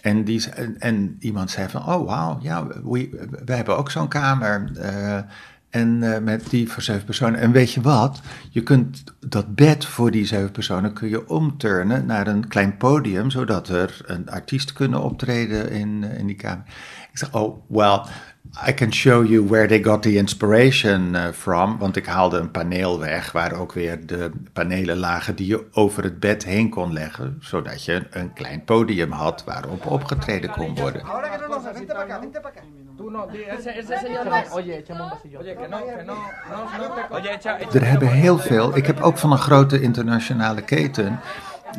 En, 0.02 0.24
die, 0.24 0.50
en 0.78 1.16
iemand 1.20 1.52
zei 1.52 1.70
van, 1.70 1.82
oh 1.82 2.06
wauw, 2.08 2.40
ja, 2.42 2.68
we, 2.68 3.10
we 3.46 3.54
hebben 3.54 3.78
ook 3.78 3.92
zo'n 3.92 4.08
kamer. 4.08 4.72
En 5.76 6.14
eh, 6.14 6.22
met 6.22 6.50
die 6.50 6.72
voor 6.72 6.84
zeven 6.84 7.06
personen. 7.06 7.40
En 7.40 7.52
weet 7.52 7.72
je 7.72 7.82
wat? 7.82 8.22
Je 8.50 8.64
kunt 8.64 9.04
dat 9.20 9.56
bed 9.56 9.86
voor 9.86 10.12
die 10.12 10.26
zeven 10.26 10.52
personen 10.52 10.94
kun 10.94 11.10
je 11.10 11.30
omturnen 11.30 12.06
naar 12.06 12.28
een 12.28 12.48
klein 12.48 12.78
podium, 12.78 13.30
zodat 13.30 13.70
er 13.70 14.02
een 14.06 14.30
artiest 14.30 14.74
kunnen 14.74 15.02
optreden 15.02 15.72
in, 15.72 16.04
eh, 16.04 16.20
in 16.20 16.28
die 16.28 16.36
kamer. 16.36 16.64
Ik 17.12 17.18
zeg, 17.18 17.34
oh, 17.34 17.64
well, 17.68 18.02
I 18.64 18.74
can 18.74 18.92
show 18.92 19.24
you 19.24 19.48
where 19.48 19.68
they 19.68 19.80
got 19.80 20.04
the 20.04 20.18
inspiration 20.18 21.16
eh, 21.16 21.32
from. 21.32 21.78
Want 21.78 21.96
ik 21.96 22.06
haalde 22.06 22.38
een 22.38 22.52
paneel 22.52 23.00
weg 23.00 23.32
waar 23.32 23.54
ook 23.54 23.74
weer 23.74 24.06
de 24.06 24.32
panelen 24.54 24.98
lagen 24.98 25.36
die 25.36 25.48
je 25.48 25.66
over 25.72 26.04
het 26.04 26.20
bed 26.20 26.46
heen 26.46 26.70
kon 26.70 26.94
leggen. 26.94 27.38
Zodat 27.40 27.86
je 27.86 28.08
een 28.10 28.34
klein 28.34 28.64
podium 28.64 29.12
had 29.12 29.44
waarop 29.44 29.86
opgetreden 29.86 30.52
kon 30.52 30.76
worden. 30.76 31.02
Er 37.74 37.88
hebben 37.88 38.08
heel 38.08 38.38
veel. 38.38 38.78
Ik 38.78 38.86
heb 38.86 39.02
ook 39.02 39.18
van 39.18 39.32
een 39.32 39.38
grote 39.38 39.82
internationale 39.82 40.62
keten. 40.62 41.20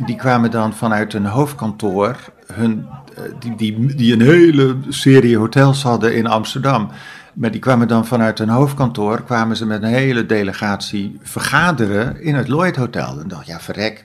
Die 0.05 0.17
kwamen 0.17 0.50
dan 0.50 0.75
vanuit 0.75 1.15
een 1.15 1.26
hoofdkantoor. 1.26 2.17
Hun, 2.53 2.87
eh, 3.15 3.23
die, 3.38 3.57
die, 3.57 3.95
die 3.95 4.12
een 4.12 4.21
hele 4.21 4.76
serie 4.88 5.37
hotels 5.37 5.83
hadden 5.83 6.15
in 6.15 6.26
Amsterdam. 6.26 6.91
Maar 7.35 7.50
die 7.50 7.61
kwamen 7.61 7.88
dan 7.88 8.07
vanuit 8.07 8.38
een 8.38 8.49
hoofdkantoor. 8.49 9.23
kwamen 9.23 9.57
ze 9.57 9.67
met 9.67 9.83
een 9.83 9.88
hele 9.88 10.26
delegatie 10.26 11.19
vergaderen 11.23 12.23
in 12.23 12.35
het 12.35 12.49
Lloyd 12.49 12.76
Hotel. 12.76 13.21
En 13.21 13.29
dacht, 13.29 13.47
ja, 13.47 13.61
verrek. 13.61 14.05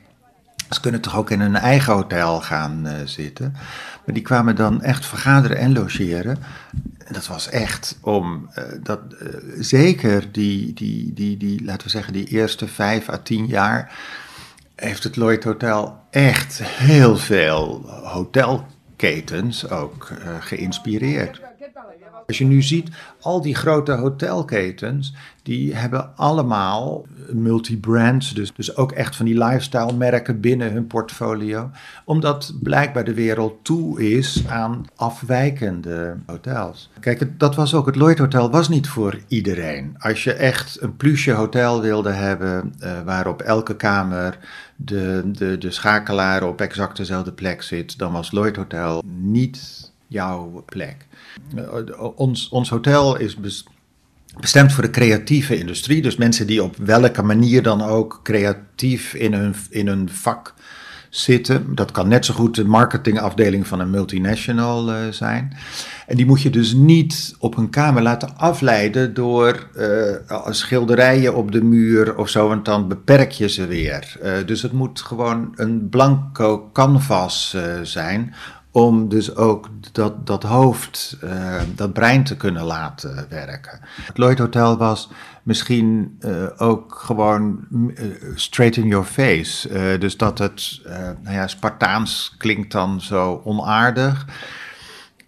Ze 0.69 0.81
kunnen 0.81 1.01
toch 1.01 1.17
ook 1.17 1.29
in 1.29 1.39
een 1.39 1.55
eigen 1.55 1.93
hotel 1.93 2.41
gaan 2.41 2.85
eh, 2.85 2.93
zitten. 3.05 3.53
Maar 4.05 4.13
die 4.13 4.23
kwamen 4.23 4.55
dan 4.55 4.81
echt 4.81 5.05
vergaderen 5.05 5.57
en 5.57 5.73
logeren. 5.73 6.37
En 7.05 7.13
dat 7.13 7.27
was 7.27 7.49
echt 7.49 7.97
om, 8.01 8.49
eh, 8.53 8.63
dat, 8.83 8.99
zeker 9.59 10.31
die, 10.31 10.73
die, 10.73 11.13
die, 11.13 11.37
die, 11.37 11.63
laten 11.63 11.83
we 11.83 11.89
zeggen, 11.89 12.13
die 12.13 12.27
eerste 12.27 12.67
vijf 12.67 13.09
à 13.09 13.17
tien 13.23 13.45
jaar, 13.45 13.91
heeft 14.81 15.03
het 15.03 15.15
Lloyd 15.15 15.43
Hotel 15.43 15.99
echt 16.09 16.63
heel 16.63 17.17
veel 17.17 17.81
hotelketens 18.03 19.69
ook 19.69 20.09
eh, 20.09 20.35
geïnspireerd. 20.39 21.41
Als 22.27 22.37
je 22.37 22.45
nu 22.45 22.61
ziet, 22.61 22.89
al 23.21 23.41
die 23.41 23.55
grote 23.55 23.91
hotelketens, 23.91 25.13
die 25.43 25.75
hebben 25.75 26.15
allemaal 26.15 27.05
multi-brands, 27.31 28.33
dus, 28.33 28.51
dus 28.55 28.75
ook 28.75 28.91
echt 28.91 29.15
van 29.15 29.25
die 29.25 29.43
lifestyle 29.43 29.93
merken 29.93 30.39
binnen 30.39 30.71
hun 30.71 30.87
portfolio. 30.87 31.69
Omdat 32.05 32.53
blijkbaar 32.61 33.03
de 33.03 33.13
wereld 33.13 33.63
toe 33.63 34.01
is 34.15 34.43
aan 34.47 34.85
afwijkende 34.95 36.15
hotels. 36.25 36.89
Kijk, 36.99 37.39
dat 37.39 37.55
was 37.55 37.73
ook, 37.73 37.85
het 37.85 37.95
Lloyd 37.95 38.17
Hotel 38.17 38.51
was 38.51 38.69
niet 38.69 38.87
voor 38.87 39.19
iedereen. 39.27 39.95
Als 39.97 40.23
je 40.23 40.33
echt 40.33 40.81
een 40.81 40.95
pluche 40.95 41.31
hotel 41.31 41.81
wilde 41.81 42.11
hebben, 42.11 42.73
eh, 42.79 43.01
waar 43.05 43.27
op 43.27 43.41
elke 43.41 43.75
kamer 43.75 44.37
de, 44.75 45.21
de, 45.25 45.57
de 45.57 45.71
schakelaar 45.71 46.43
op 46.43 46.61
exact 46.61 46.97
dezelfde 46.97 47.31
plek 47.31 47.61
zit, 47.61 47.97
dan 47.97 48.11
was 48.11 48.31
Lloyd 48.31 48.55
Hotel 48.55 49.03
niet 49.05 49.90
jouw 50.11 50.63
plek. 50.65 51.07
Ons, 52.15 52.49
ons 52.49 52.69
hotel 52.69 53.17
is 53.17 53.35
bes- 53.35 53.65
bestemd 54.39 54.73
voor 54.73 54.83
de 54.83 54.89
creatieve 54.89 55.57
industrie. 55.57 56.01
Dus 56.01 56.15
mensen 56.15 56.47
die 56.47 56.63
op 56.63 56.75
welke 56.75 57.21
manier 57.21 57.63
dan 57.63 57.81
ook 57.81 58.19
creatief 58.23 59.13
in 59.13 59.33
hun, 59.33 59.55
in 59.69 59.87
hun 59.87 60.09
vak 60.09 60.53
zitten. 61.09 61.75
Dat 61.75 61.91
kan 61.91 62.07
net 62.07 62.25
zo 62.25 62.33
goed 62.33 62.55
de 62.55 62.65
marketingafdeling 62.65 63.67
van 63.67 63.79
een 63.79 63.89
multinational 63.89 64.91
eh, 64.91 65.07
zijn. 65.09 65.57
En 66.07 66.15
die 66.15 66.25
moet 66.25 66.41
je 66.41 66.49
dus 66.49 66.73
niet 66.73 67.35
op 67.39 67.57
een 67.57 67.69
kamer 67.69 68.01
laten 68.01 68.37
afleiden 68.37 69.13
door 69.13 69.67
eh, 69.75 70.47
schilderijen 70.49 71.35
op 71.35 71.51
de 71.51 71.63
muur 71.63 72.17
of 72.17 72.29
zo, 72.29 72.47
want 72.47 72.65
dan 72.65 72.87
beperk 72.87 73.31
je 73.31 73.49
ze 73.49 73.67
weer. 73.67 74.17
Eh, 74.21 74.33
dus 74.45 74.61
het 74.61 74.71
moet 74.71 75.01
gewoon 75.01 75.51
een 75.55 75.89
blanco 75.89 76.69
canvas 76.73 77.57
zijn 77.83 78.33
om 78.71 79.09
dus 79.09 79.35
ook 79.35 79.69
dat, 79.91 80.27
dat 80.27 80.43
hoofd, 80.43 81.17
eh, 81.21 81.61
dat 81.75 81.93
brein 81.93 82.23
te 82.23 82.37
kunnen 82.37 82.63
laten 82.63 83.25
werken. 83.29 83.79
Het 83.81 84.17
Lloyd 84.17 84.39
Hotel 84.39 84.77
was 84.77 85.09
misschien 85.43 86.17
eh, 86.19 86.31
ook 86.57 86.95
gewoon 86.95 87.59
eh, 87.95 88.05
straight 88.35 88.77
in 88.77 88.87
your 88.87 89.05
face. 89.05 89.97
Dus 89.99 90.17
dat 90.17 90.37
het, 90.37 90.81
nou 91.21 91.35
ja, 91.35 91.47
Spartaans 91.47 92.35
klinkt 92.37 92.71
dan 92.71 93.01
zo 93.01 93.41
onaardig. 93.43 94.25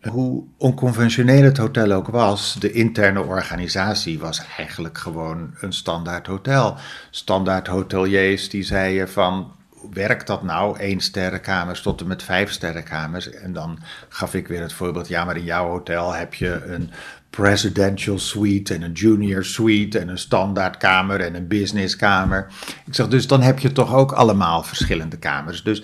Hoe 0.09 0.43
onconventioneel 0.57 1.43
het 1.43 1.57
hotel 1.57 1.91
ook 1.91 2.07
was, 2.07 2.55
de 2.59 2.71
interne 2.71 3.23
organisatie 3.23 4.19
was 4.19 4.45
eigenlijk 4.57 4.97
gewoon 4.97 5.53
een 5.59 5.73
standaard 5.73 6.27
hotel. 6.27 6.75
Standaard 7.09 7.67
hoteliers 7.67 8.49
die 8.49 8.63
zeiden 8.63 9.09
van, 9.09 9.51
werkt 9.91 10.27
dat 10.27 10.43
nou? 10.43 10.75
Eén 10.79 11.01
sterrenkamers 11.01 11.81
tot 11.81 12.01
en 12.01 12.07
met 12.07 12.23
vijf 12.23 12.51
sterrenkamers. 12.51 13.29
En 13.29 13.53
dan 13.53 13.79
gaf 14.09 14.33
ik 14.33 14.47
weer 14.47 14.61
het 14.61 14.73
voorbeeld, 14.73 15.07
ja 15.07 15.25
maar 15.25 15.37
in 15.37 15.43
jouw 15.43 15.69
hotel 15.69 16.13
heb 16.13 16.33
je 16.33 16.63
een 16.65 16.91
presidential 17.29 18.19
suite 18.19 18.73
en 18.73 18.81
een 18.81 18.91
junior 18.91 19.45
suite 19.45 19.99
en 19.99 20.07
een 20.07 20.17
standaardkamer 20.17 21.19
en 21.21 21.35
een 21.35 21.47
businesskamer. 21.47 22.47
Ik 22.85 22.95
zeg, 22.95 23.07
dus 23.07 23.27
dan 23.27 23.41
heb 23.41 23.59
je 23.59 23.71
toch 23.71 23.93
ook 23.93 24.11
allemaal 24.11 24.63
verschillende 24.63 25.17
kamers. 25.17 25.63
Dus 25.63 25.83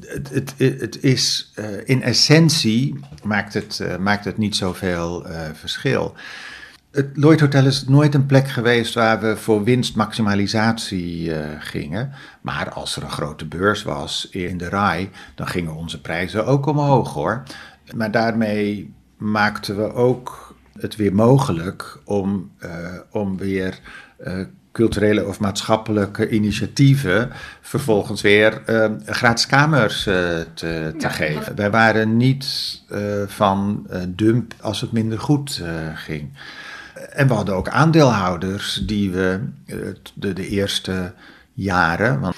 het, 0.00 0.28
het, 0.30 0.54
het 0.58 1.02
is 1.02 1.50
eh, 1.54 1.64
in 1.84 2.02
essentie 2.02 3.00
maakt 3.22 3.54
het, 3.54 3.80
eh, 3.80 3.96
maakt 3.96 4.24
het 4.24 4.38
niet 4.38 4.56
zoveel 4.56 5.26
eh, 5.26 5.40
verschil. 5.52 6.14
Het 6.90 7.10
Lloyd 7.14 7.40
Hotel 7.40 7.66
is 7.66 7.84
nooit 7.84 8.14
een 8.14 8.26
plek 8.26 8.48
geweest 8.48 8.94
waar 8.94 9.20
we 9.20 9.36
voor 9.36 9.64
winstmaximalisatie 9.64 11.34
eh, 11.34 11.48
gingen. 11.58 12.12
Maar 12.40 12.70
als 12.70 12.96
er 12.96 13.02
een 13.02 13.10
grote 13.10 13.46
beurs 13.46 13.82
was 13.82 14.28
in 14.30 14.58
de 14.58 14.68
RAI, 14.68 15.10
dan 15.34 15.46
gingen 15.46 15.74
onze 15.74 16.00
prijzen 16.00 16.46
ook 16.46 16.66
omhoog 16.66 17.12
hoor. 17.12 17.42
Maar 17.94 18.10
daarmee 18.10 18.94
maakten 19.16 19.76
we 19.76 19.92
ook 19.92 20.54
het 20.78 20.96
weer 20.96 21.14
mogelijk 21.14 21.98
om, 22.04 22.50
eh, 22.58 22.70
om 23.10 23.36
weer 23.36 23.78
eh, 24.16 24.38
culturele 24.72 25.26
of 25.26 25.40
maatschappelijke 25.40 26.28
initiatieven 26.28 27.30
vervolgens 27.60 28.20
weer 28.20 28.62
eh, 28.64 28.90
gratis 29.06 29.46
kamers 29.46 30.02
te, 30.02 30.94
te 30.98 31.10
geven. 31.10 31.56
Wij 31.56 31.70
waren 31.70 32.16
niet 32.16 32.82
van 33.26 33.86
dump 34.08 34.54
als 34.60 34.80
het 34.80 34.92
minder 34.92 35.18
goed 35.18 35.62
ging. 35.94 36.30
En 37.08 37.28
we 37.28 37.34
hadden 37.34 37.54
ook 37.54 37.68
aandeelhouders 37.68 38.82
die 38.86 39.10
we 39.10 39.40
eh, 39.66 39.76
de, 40.14 40.32
de 40.32 40.48
eerste 40.48 41.14
jaren. 41.52 42.20
Want 42.20 42.36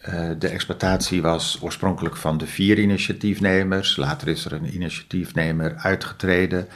eh, 0.00 0.30
de 0.38 0.48
exploitatie 0.48 1.22
was 1.22 1.58
oorspronkelijk 1.60 2.16
van 2.16 2.38
de 2.38 2.46
vier 2.46 2.78
initiatiefnemers. 2.78 3.96
Later 3.96 4.28
is 4.28 4.44
er 4.44 4.52
een 4.52 4.74
initiatiefnemer 4.74 5.74
uitgetreden. 5.76 6.68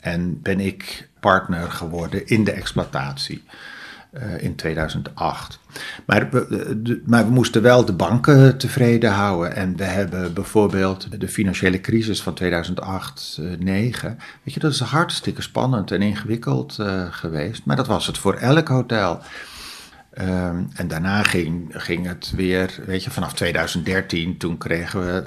En 0.00 0.42
ben 0.42 0.60
ik 0.60 1.08
partner 1.20 1.70
geworden 1.70 2.26
in 2.26 2.44
de 2.44 2.52
exploitatie 2.52 3.44
in 4.38 4.54
2008. 4.54 5.58
Maar 6.06 6.30
we, 6.30 6.78
de- 6.82 7.02
maar 7.06 7.24
we 7.26 7.30
moesten 7.32 7.62
wel 7.62 7.84
de 7.84 7.92
banken 7.92 8.58
tevreden 8.58 9.10
houden. 9.12 9.56
En 9.56 9.76
we 9.76 9.84
hebben 9.84 10.32
bijvoorbeeld 10.34 11.20
de 11.20 11.28
financiële 11.28 11.80
crisis 11.80 12.22
van 12.22 12.34
2008, 12.34 13.38
eh, 13.40 13.58
9. 13.58 14.18
Weet 14.42 14.54
je, 14.54 14.60
dat 14.60 14.72
is 14.72 14.80
hartstikke 14.80 15.42
spannend 15.42 15.90
en 15.90 16.02
ingewikkeld 16.02 16.78
eh, 16.78 17.06
geweest. 17.10 17.64
Maar 17.64 17.76
dat 17.76 17.86
was 17.86 18.06
het 18.06 18.18
voor 18.18 18.34
elk 18.34 18.68
hotel. 18.68 19.20
Ehm, 20.10 20.62
en 20.74 20.88
daarna 20.88 21.22
ging, 21.22 21.68
ging 21.70 22.06
het 22.06 22.32
weer, 22.36 22.78
weet 22.86 23.04
je, 23.04 23.10
vanaf 23.10 23.32
2013, 23.34 24.36
toen 24.36 24.58
kregen 24.58 25.00
we 25.00 25.22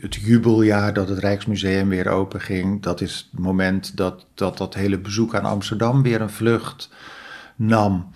het 0.00 0.14
jubeljaar 0.14 0.92
dat 0.92 1.08
het 1.08 1.18
Rijksmuseum 1.18 1.88
weer 1.88 2.08
open 2.08 2.40
ging. 2.40 2.82
Dat 2.82 3.00
is 3.00 3.28
het 3.30 3.40
moment 3.40 3.96
dat 3.96 4.26
dat, 4.34 4.58
dat 4.58 4.74
hele 4.74 4.98
bezoek 4.98 5.34
aan 5.34 5.44
Amsterdam 5.44 6.02
weer 6.02 6.20
een 6.20 6.30
vlucht 6.30 6.88
nam. 7.56 8.10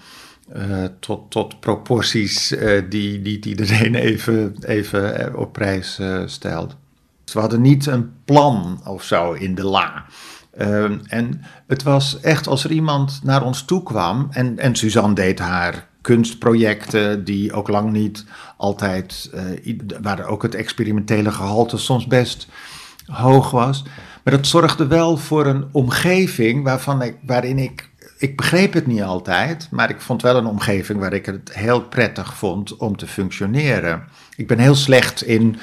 eh, 0.53 0.85
tot, 1.01 1.31
tot 1.31 1.61
proporties 1.61 2.53
eh, 2.53 2.83
die, 2.89 3.23
die, 3.23 3.39
die 3.39 3.51
iedereen 3.51 3.95
even, 3.95 4.55
even 4.67 5.37
op 5.37 5.53
prijs 5.53 5.99
eh, 5.99 6.23
stelt. 6.27 6.77
We 7.33 7.41
hadden 7.41 7.61
niet 7.61 7.87
een 7.87 8.13
plan 8.25 8.81
of 8.85 9.05
zo 9.05 9.33
in 9.33 9.55
de 9.55 9.65
la. 9.65 10.05
Ehm, 10.57 10.99
en 11.07 11.43
het 11.67 11.83
was 11.83 12.21
echt 12.21 12.47
als 12.47 12.65
er 12.65 12.71
iemand 12.71 13.21
naar 13.23 13.43
ons 13.43 13.65
toe 13.65 13.83
kwam. 13.83 14.27
En, 14.31 14.59
en 14.59 14.75
Suzanne 14.75 15.15
deed 15.15 15.39
haar 15.39 15.89
kunstprojecten, 16.01 17.25
die 17.25 17.53
ook 17.53 17.69
lang 17.69 17.93
niet 17.93 18.25
altijd. 18.57 19.31
waar 20.03 20.27
ook 20.27 20.43
het 20.43 20.55
experimentele 20.55 21.31
gehalte 21.31 21.79
soms 21.79 22.07
best 22.07 22.47
hoog 23.07 23.51
was. 23.51 23.83
Maar 24.25 24.37
dat 24.37 24.47
zorgde 24.47 24.87
wel 24.87 25.17
voor 25.17 25.47
een 25.47 25.69
omgeving 25.73 26.65
waarvan 26.65 27.03
ik, 27.03 27.17
waarin 27.27 27.59
ik. 27.59 27.90
Ik 28.21 28.37
begreep 28.37 28.73
het 28.73 28.87
niet 28.87 29.03
altijd, 29.03 29.69
maar 29.71 29.91
ik 29.91 30.01
vond 30.01 30.23
wel 30.23 30.37
een 30.37 30.47
omgeving 30.47 30.99
waar 30.99 31.13
ik 31.13 31.27
het 31.27 31.55
heel 31.55 31.83
prettig 31.83 32.37
vond 32.37 32.77
om 32.77 32.97
te 32.97 33.07
functioneren. 33.07 34.05
Ik 34.37 34.47
ben 34.47 34.59
heel 34.59 34.75
slecht 34.75 35.23
in, 35.23 35.57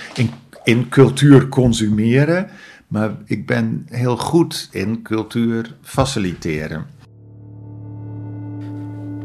in, 0.64 0.90
cultuur 0.90 1.48
consumeren, 1.50 2.50
maar 2.88 3.12
ik 3.26 3.46
ben 3.46 3.86
heel 3.90 4.18
goed 4.18 4.68
in 4.72 5.02
cultuur 5.02 5.76
faciliteren. 5.82 6.86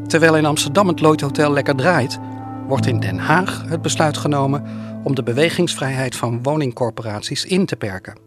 Terwijl 0.07 0.37
in 0.37 0.47
Amsterdam 0.47 0.89
het 0.89 1.01
Lloyd 1.01 1.21
Hotel 1.21 1.53
lekker 1.53 1.77
draait, 1.77 2.19
wordt 2.67 2.87
in 2.87 3.01
Den 3.01 3.19
Haag 3.19 3.65
het 3.69 3.83
besluit 3.83 4.17
genomen 4.17 4.65
om 5.05 5.15
de 5.15 5.23
bewegingsvrijheid 5.23 6.17
van 6.17 6.43
woningcorporaties 6.43 7.45
in 7.45 7.67
te 7.67 7.77
perken. 7.77 8.19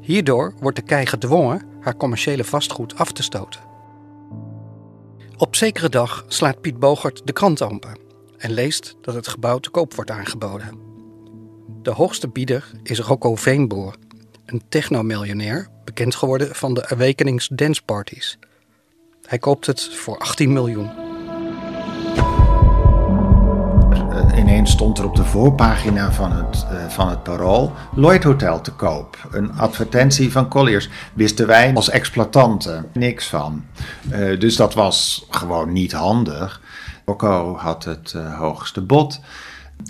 Hierdoor 0.00 0.54
wordt 0.60 0.76
de 0.76 0.84
kei 0.84 1.06
gedwongen 1.06 1.73
haar 1.84 1.96
commerciële 1.96 2.44
vastgoed 2.44 2.96
af 2.96 3.12
te 3.12 3.22
stoten. 3.22 3.60
Op 5.36 5.56
zekere 5.56 5.88
dag 5.88 6.24
slaat 6.28 6.60
Piet 6.60 6.78
Bogert 6.78 7.26
de 7.26 7.32
krant 7.32 7.62
open 7.62 7.98
en 8.38 8.50
leest 8.50 8.96
dat 9.00 9.14
het 9.14 9.28
gebouw 9.28 9.58
te 9.58 9.70
koop 9.70 9.94
wordt 9.94 10.10
aangeboden. 10.10 10.78
De 11.82 11.90
hoogste 11.90 12.28
bieder 12.28 12.70
is 12.82 12.98
Rocco 12.98 13.34
Veenboer, 13.34 13.94
een 14.46 14.62
technomiljonair, 14.68 15.68
bekend 15.84 16.14
geworden 16.14 16.54
van 16.54 16.74
de 16.74 16.88
Awakenings 16.88 17.48
Dance 17.48 17.82
Parties. 17.82 18.38
Hij 19.22 19.38
koopt 19.38 19.66
het 19.66 19.94
voor 19.94 20.18
18 20.18 20.52
miljoen. 20.52 21.03
Ineens 24.44 24.70
stond 24.70 24.98
er 24.98 25.04
op 25.04 25.16
de 25.16 25.24
voorpagina 25.24 26.12
van 26.12 26.32
het, 26.32 26.66
eh, 26.70 26.88
van 26.88 27.08
het 27.08 27.22
Parool 27.22 27.72
Lloyd 27.94 28.22
Hotel 28.24 28.60
te 28.60 28.70
koop. 28.70 29.28
Een 29.30 29.52
advertentie 29.52 30.32
van 30.32 30.48
Colliers. 30.48 30.88
Wisten 31.14 31.46
wij 31.46 31.74
als 31.74 31.90
exploitanten 31.90 32.86
niks 32.92 33.28
van. 33.28 33.64
Eh, 34.10 34.40
dus 34.40 34.56
dat 34.56 34.74
was 34.74 35.26
gewoon 35.30 35.72
niet 35.72 35.92
handig. 35.92 36.60
Rocco 37.04 37.56
had 37.56 37.84
het 37.84 38.12
eh, 38.16 38.38
hoogste 38.38 38.80
bod. 38.80 39.20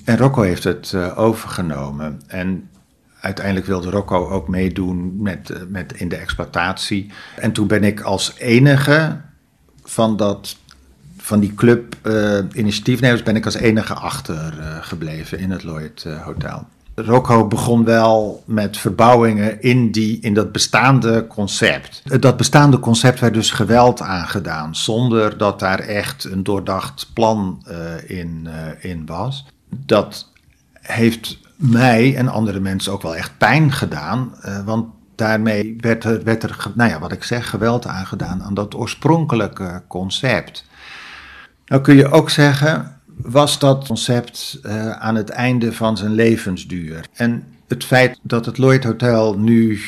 En 0.05 0.17
Rocco 0.17 0.43
heeft 0.43 0.65
het 0.65 0.95
overgenomen. 1.17 2.23
En 2.27 2.71
uiteindelijk 3.21 3.67
wilde 3.67 3.91
Rocco 3.91 4.29
ook 4.29 4.49
meedoen 4.49 5.23
met, 5.23 5.71
met 5.71 5.93
in 5.93 6.09
de 6.09 6.17
exploitatie. 6.17 7.13
En 7.37 7.53
toen 7.53 7.67
ben 7.67 7.85
ik 7.85 8.01
als 8.01 8.35
enige 8.39 9.21
van, 9.85 10.17
dat, 10.17 10.57
van 11.25 11.41
die 11.41 11.55
club 11.55 11.97
eh, 12.03 12.39
initiatiefnemers 12.53 13.23
ben 13.23 13.37
ik 13.37 13.45
als 13.45 13.55
enige 13.55 13.95
achtergebleven 13.95 15.39
in 15.39 15.51
het 15.51 15.63
Lloyd 15.63 16.05
eh, 16.07 16.23
Hotel. 16.23 16.67
Rocco 16.95 17.47
begon 17.47 17.85
wel 17.85 18.43
met 18.47 18.77
verbouwingen 18.77 19.63
in, 19.63 19.91
die, 19.91 20.19
in 20.21 20.35
dat 20.35 20.53
bestaande 20.53 21.27
concept. 21.27 22.03
Eh, 22.05 22.21
Dat 22.21 22.37
bestaande 22.37 22.79
concept 22.79 23.21
werd 23.21 23.35
dus 23.35 23.51
geweld 23.51 24.01
aangedaan, 24.01 24.77
zonder 24.77 25.39
dat 25.39 25.59
daar 25.59 25.79
echt 25.79 26.25
een 26.25 26.43
doordacht 26.43 27.11
plan 27.13 27.63
eh, 27.67 28.19
in, 28.19 28.47
eh, 28.47 28.91
in 28.91 29.07
was. 29.07 29.47
Dat 29.69 30.29
heeft 30.81 31.39
mij 31.57 32.17
en 32.17 32.29
andere 32.29 32.61
mensen 32.61 32.93
ook 32.93 33.03
wel 33.03 33.17
echt 33.17 33.39
pijn 33.39 33.73
gedaan, 33.73 34.35
eh, 34.41 34.65
want 34.65 34.87
daarmee 35.15 35.77
werd 35.81 36.05
er, 36.05 36.25
werd 36.25 36.43
er, 36.43 36.57
nou 36.75 36.91
ja, 36.91 36.99
wat 36.99 37.13
ik 37.13 37.25
zeg, 37.25 37.51
geweld 37.51 37.87
aangedaan 37.87 38.43
aan 38.43 38.55
dat 38.55 38.75
oorspronkelijke 38.75 39.83
concept. 39.89 40.65
Nou 41.67 41.83
kun 41.83 41.97
je 41.97 42.11
ook 42.11 42.31
zeggen, 42.31 43.01
was 43.07 43.59
dat 43.59 43.87
concept 43.87 44.59
eh, 44.63 44.91
aan 44.91 45.15
het 45.15 45.31
einde 45.31 45.73
van 45.73 45.97
zijn 45.97 46.13
levensduur? 46.13 47.05
En 47.15 47.45
het 47.69 47.85
feit 47.85 48.19
dat 48.23 48.47
het 48.47 48.59
Lloyd 48.59 48.85
Hotel 48.85 49.39
nu 49.39 49.81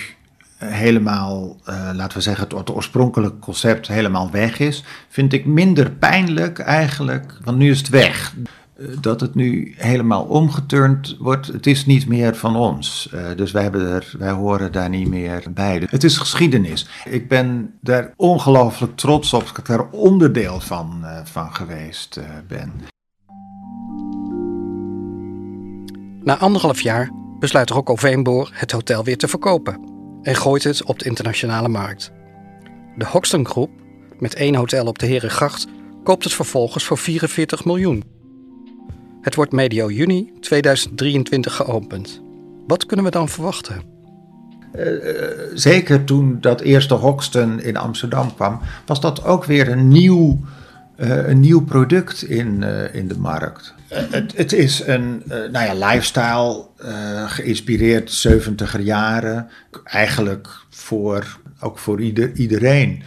eh, 0.58 0.68
helemaal, 0.68 1.56
eh, 1.64 1.90
laten 1.94 2.16
we 2.16 2.22
zeggen, 2.22 2.44
het, 2.44 2.58
het 2.58 2.70
oorspronkelijke 2.70 3.38
concept 3.38 3.88
helemaal 3.88 4.30
weg 4.30 4.58
is, 4.58 4.84
vind 5.08 5.32
ik 5.32 5.46
minder 5.46 5.90
pijnlijk 5.90 6.58
eigenlijk, 6.58 7.38
want 7.44 7.58
nu 7.58 7.70
is 7.70 7.78
het 7.78 7.88
weg. 7.88 8.34
Eh, 8.76 8.86
Dat 9.00 9.20
het 9.20 9.34
nu 9.34 9.74
helemaal 9.76 10.24
omgeturnd 10.24 11.16
wordt, 11.18 11.46
het 11.46 11.66
is 11.66 11.86
niet 11.86 12.06
meer 12.06 12.36
van 12.36 12.56
ons. 12.56 13.08
Eh, 13.12 13.36
dus 13.36 13.52
wij, 13.52 13.62
hebben 13.62 13.88
er, 13.88 14.14
wij 14.18 14.30
horen 14.30 14.72
daar 14.72 14.88
niet 14.88 15.08
meer 15.08 15.42
bij. 15.50 15.86
Het 15.90 16.04
is 16.04 16.16
geschiedenis. 16.16 16.88
Ik 17.04 17.28
ben 17.28 17.74
daar 17.80 18.12
ongelooflijk 18.16 18.96
trots 18.96 19.32
op 19.32 19.46
dat 19.46 19.58
ik 19.58 19.66
daar 19.66 19.90
onderdeel 19.90 20.60
van, 20.60 21.00
eh, 21.04 21.20
van 21.24 21.54
geweest 21.54 22.20
ben. 22.48 22.72
Na 26.22 26.38
anderhalf 26.38 26.80
jaar 26.80 27.10
besluit 27.38 27.70
Rocco 27.70 27.96
Veenboer 27.96 28.50
het 28.52 28.72
hotel 28.72 29.04
weer 29.04 29.16
te 29.16 29.28
verkopen 29.28 29.80
en 30.22 30.36
gooit 30.36 30.64
het 30.64 30.84
op 30.84 30.98
de 30.98 31.04
internationale 31.04 31.68
markt. 31.68 32.12
De 32.96 33.06
Hoxton 33.06 33.46
Groep, 33.46 33.70
met 34.18 34.34
één 34.34 34.54
hotel 34.54 34.86
op 34.86 34.98
de 34.98 35.06
Herengracht, 35.06 35.66
koopt 36.04 36.24
het 36.24 36.32
vervolgens 36.32 36.84
voor 36.84 36.98
44 36.98 37.64
miljoen. 37.64 38.15
Het 39.26 39.34
wordt 39.34 39.52
medio 39.52 39.90
juni 39.90 40.32
2023 40.40 41.54
geopend. 41.54 42.20
Wat 42.66 42.86
kunnen 42.86 43.04
we 43.04 43.10
dan 43.10 43.28
verwachten? 43.28 43.94
zeker 45.54 46.04
toen 46.04 46.40
dat 46.40 46.60
eerste 46.60 46.94
Hoxton 46.94 47.60
in 47.60 47.76
Amsterdam 47.76 48.34
kwam, 48.34 48.60
was 48.86 49.00
dat 49.00 49.24
ook 49.24 49.44
weer 49.44 49.68
een 49.68 49.88
nieuw, 49.88 50.40
eh, 50.96 51.28
een 51.28 51.40
nieuw 51.40 51.64
product 51.64 52.22
in, 52.22 52.62
eh, 52.62 52.94
in 52.94 53.08
de 53.08 53.18
markt. 53.18 53.74
Eh, 53.88 54.02
het, 54.10 54.36
het 54.36 54.52
is 54.52 54.86
een 54.86 55.22
eh, 55.28 55.38
nou 55.50 55.66
ja, 55.66 55.74
lifestyle, 55.74 56.66
eh, 56.76 57.30
geïnspireerd 57.30 58.10
70er 58.10 58.80
jaren. 58.80 59.48
Eigenlijk 59.84 60.48
voor, 60.70 61.38
ook 61.60 61.78
voor 61.78 62.00
ieder, 62.00 62.32
iedereen. 62.32 63.02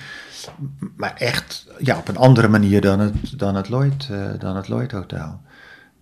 Maar 0.95 1.13
echt 1.17 1.67
ja, 1.77 1.97
op 1.97 2.07
een 2.07 2.17
andere 2.17 2.47
manier 2.47 2.81
dan 2.81 2.99
het, 2.99 3.13
dan 3.39 3.55
het, 3.55 3.69
Lloyd, 3.69 4.07
eh, 4.11 4.25
dan 4.39 4.55
het 4.55 4.67
Lloyd 4.67 4.91
Hotel. 4.91 5.39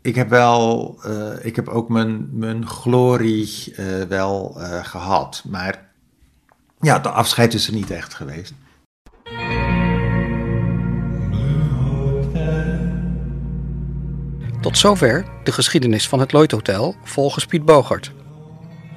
Ik 0.02 0.16
heb 0.16 0.30
wel, 0.30 0.96
eh, 1.04 1.46
ik 1.46 1.56
heb 1.56 1.68
ook 1.68 1.90
mijn, 1.90 2.28
mijn 2.32 2.68
glorie 2.68 3.74
eh, 3.76 4.02
wel 4.02 4.62
eh, 4.62 4.86
gehad. 4.86 5.44
Maar 5.50 5.90
ja, 6.80 7.00
de 7.00 7.10
afscheid 7.10 7.54
is 7.54 7.68
er 7.68 7.74
niet 7.74 7.92
echt 7.92 8.14
geweest. 8.14 8.54
Tot 14.62 14.78
zover 14.78 15.26
de 15.44 15.52
geschiedenis 15.52 16.08
van 16.08 16.20
het 16.20 16.32
Lloyd 16.32 16.52
Hotel 16.52 16.96
volgens 17.04 17.46
Piet 17.46 17.66
Bogert. 17.66 18.12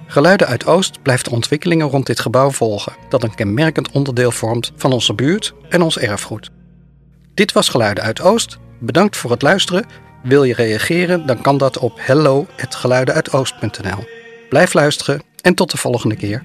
Geluiden 0.07 0.47
uit 0.47 0.67
Oost 0.67 1.03
blijft 1.03 1.25
de 1.25 1.31
ontwikkelingen 1.31 1.87
rond 1.87 2.07
dit 2.07 2.21
gebouw 2.21 2.51
volgen, 2.51 2.93
dat 3.09 3.23
een 3.23 3.35
kenmerkend 3.35 3.91
onderdeel 3.91 4.31
vormt 4.31 4.73
van 4.77 4.93
onze 4.93 5.15
buurt 5.15 5.55
en 5.69 5.83
ons 5.83 5.99
erfgoed. 5.99 6.51
Dit 7.35 7.53
was 7.53 7.69
Geluiden 7.69 8.05
uit 8.05 8.21
Oost. 8.21 8.59
Bedankt 8.79 9.17
voor 9.17 9.31
het 9.31 9.43
luisteren. 9.43 9.87
Wil 10.23 10.45
je 10.45 10.55
reageren, 10.55 11.27
dan 11.27 11.41
kan 11.41 11.59
dat 11.59 11.79
op 11.79 11.93
hello@geluidenuitoost.nl. 11.97 14.05
Blijf 14.49 14.75
luisteren 14.75 15.23
en 15.41 15.55
tot 15.55 15.71
de 15.71 15.77
volgende 15.77 16.17
keer. 16.17 16.43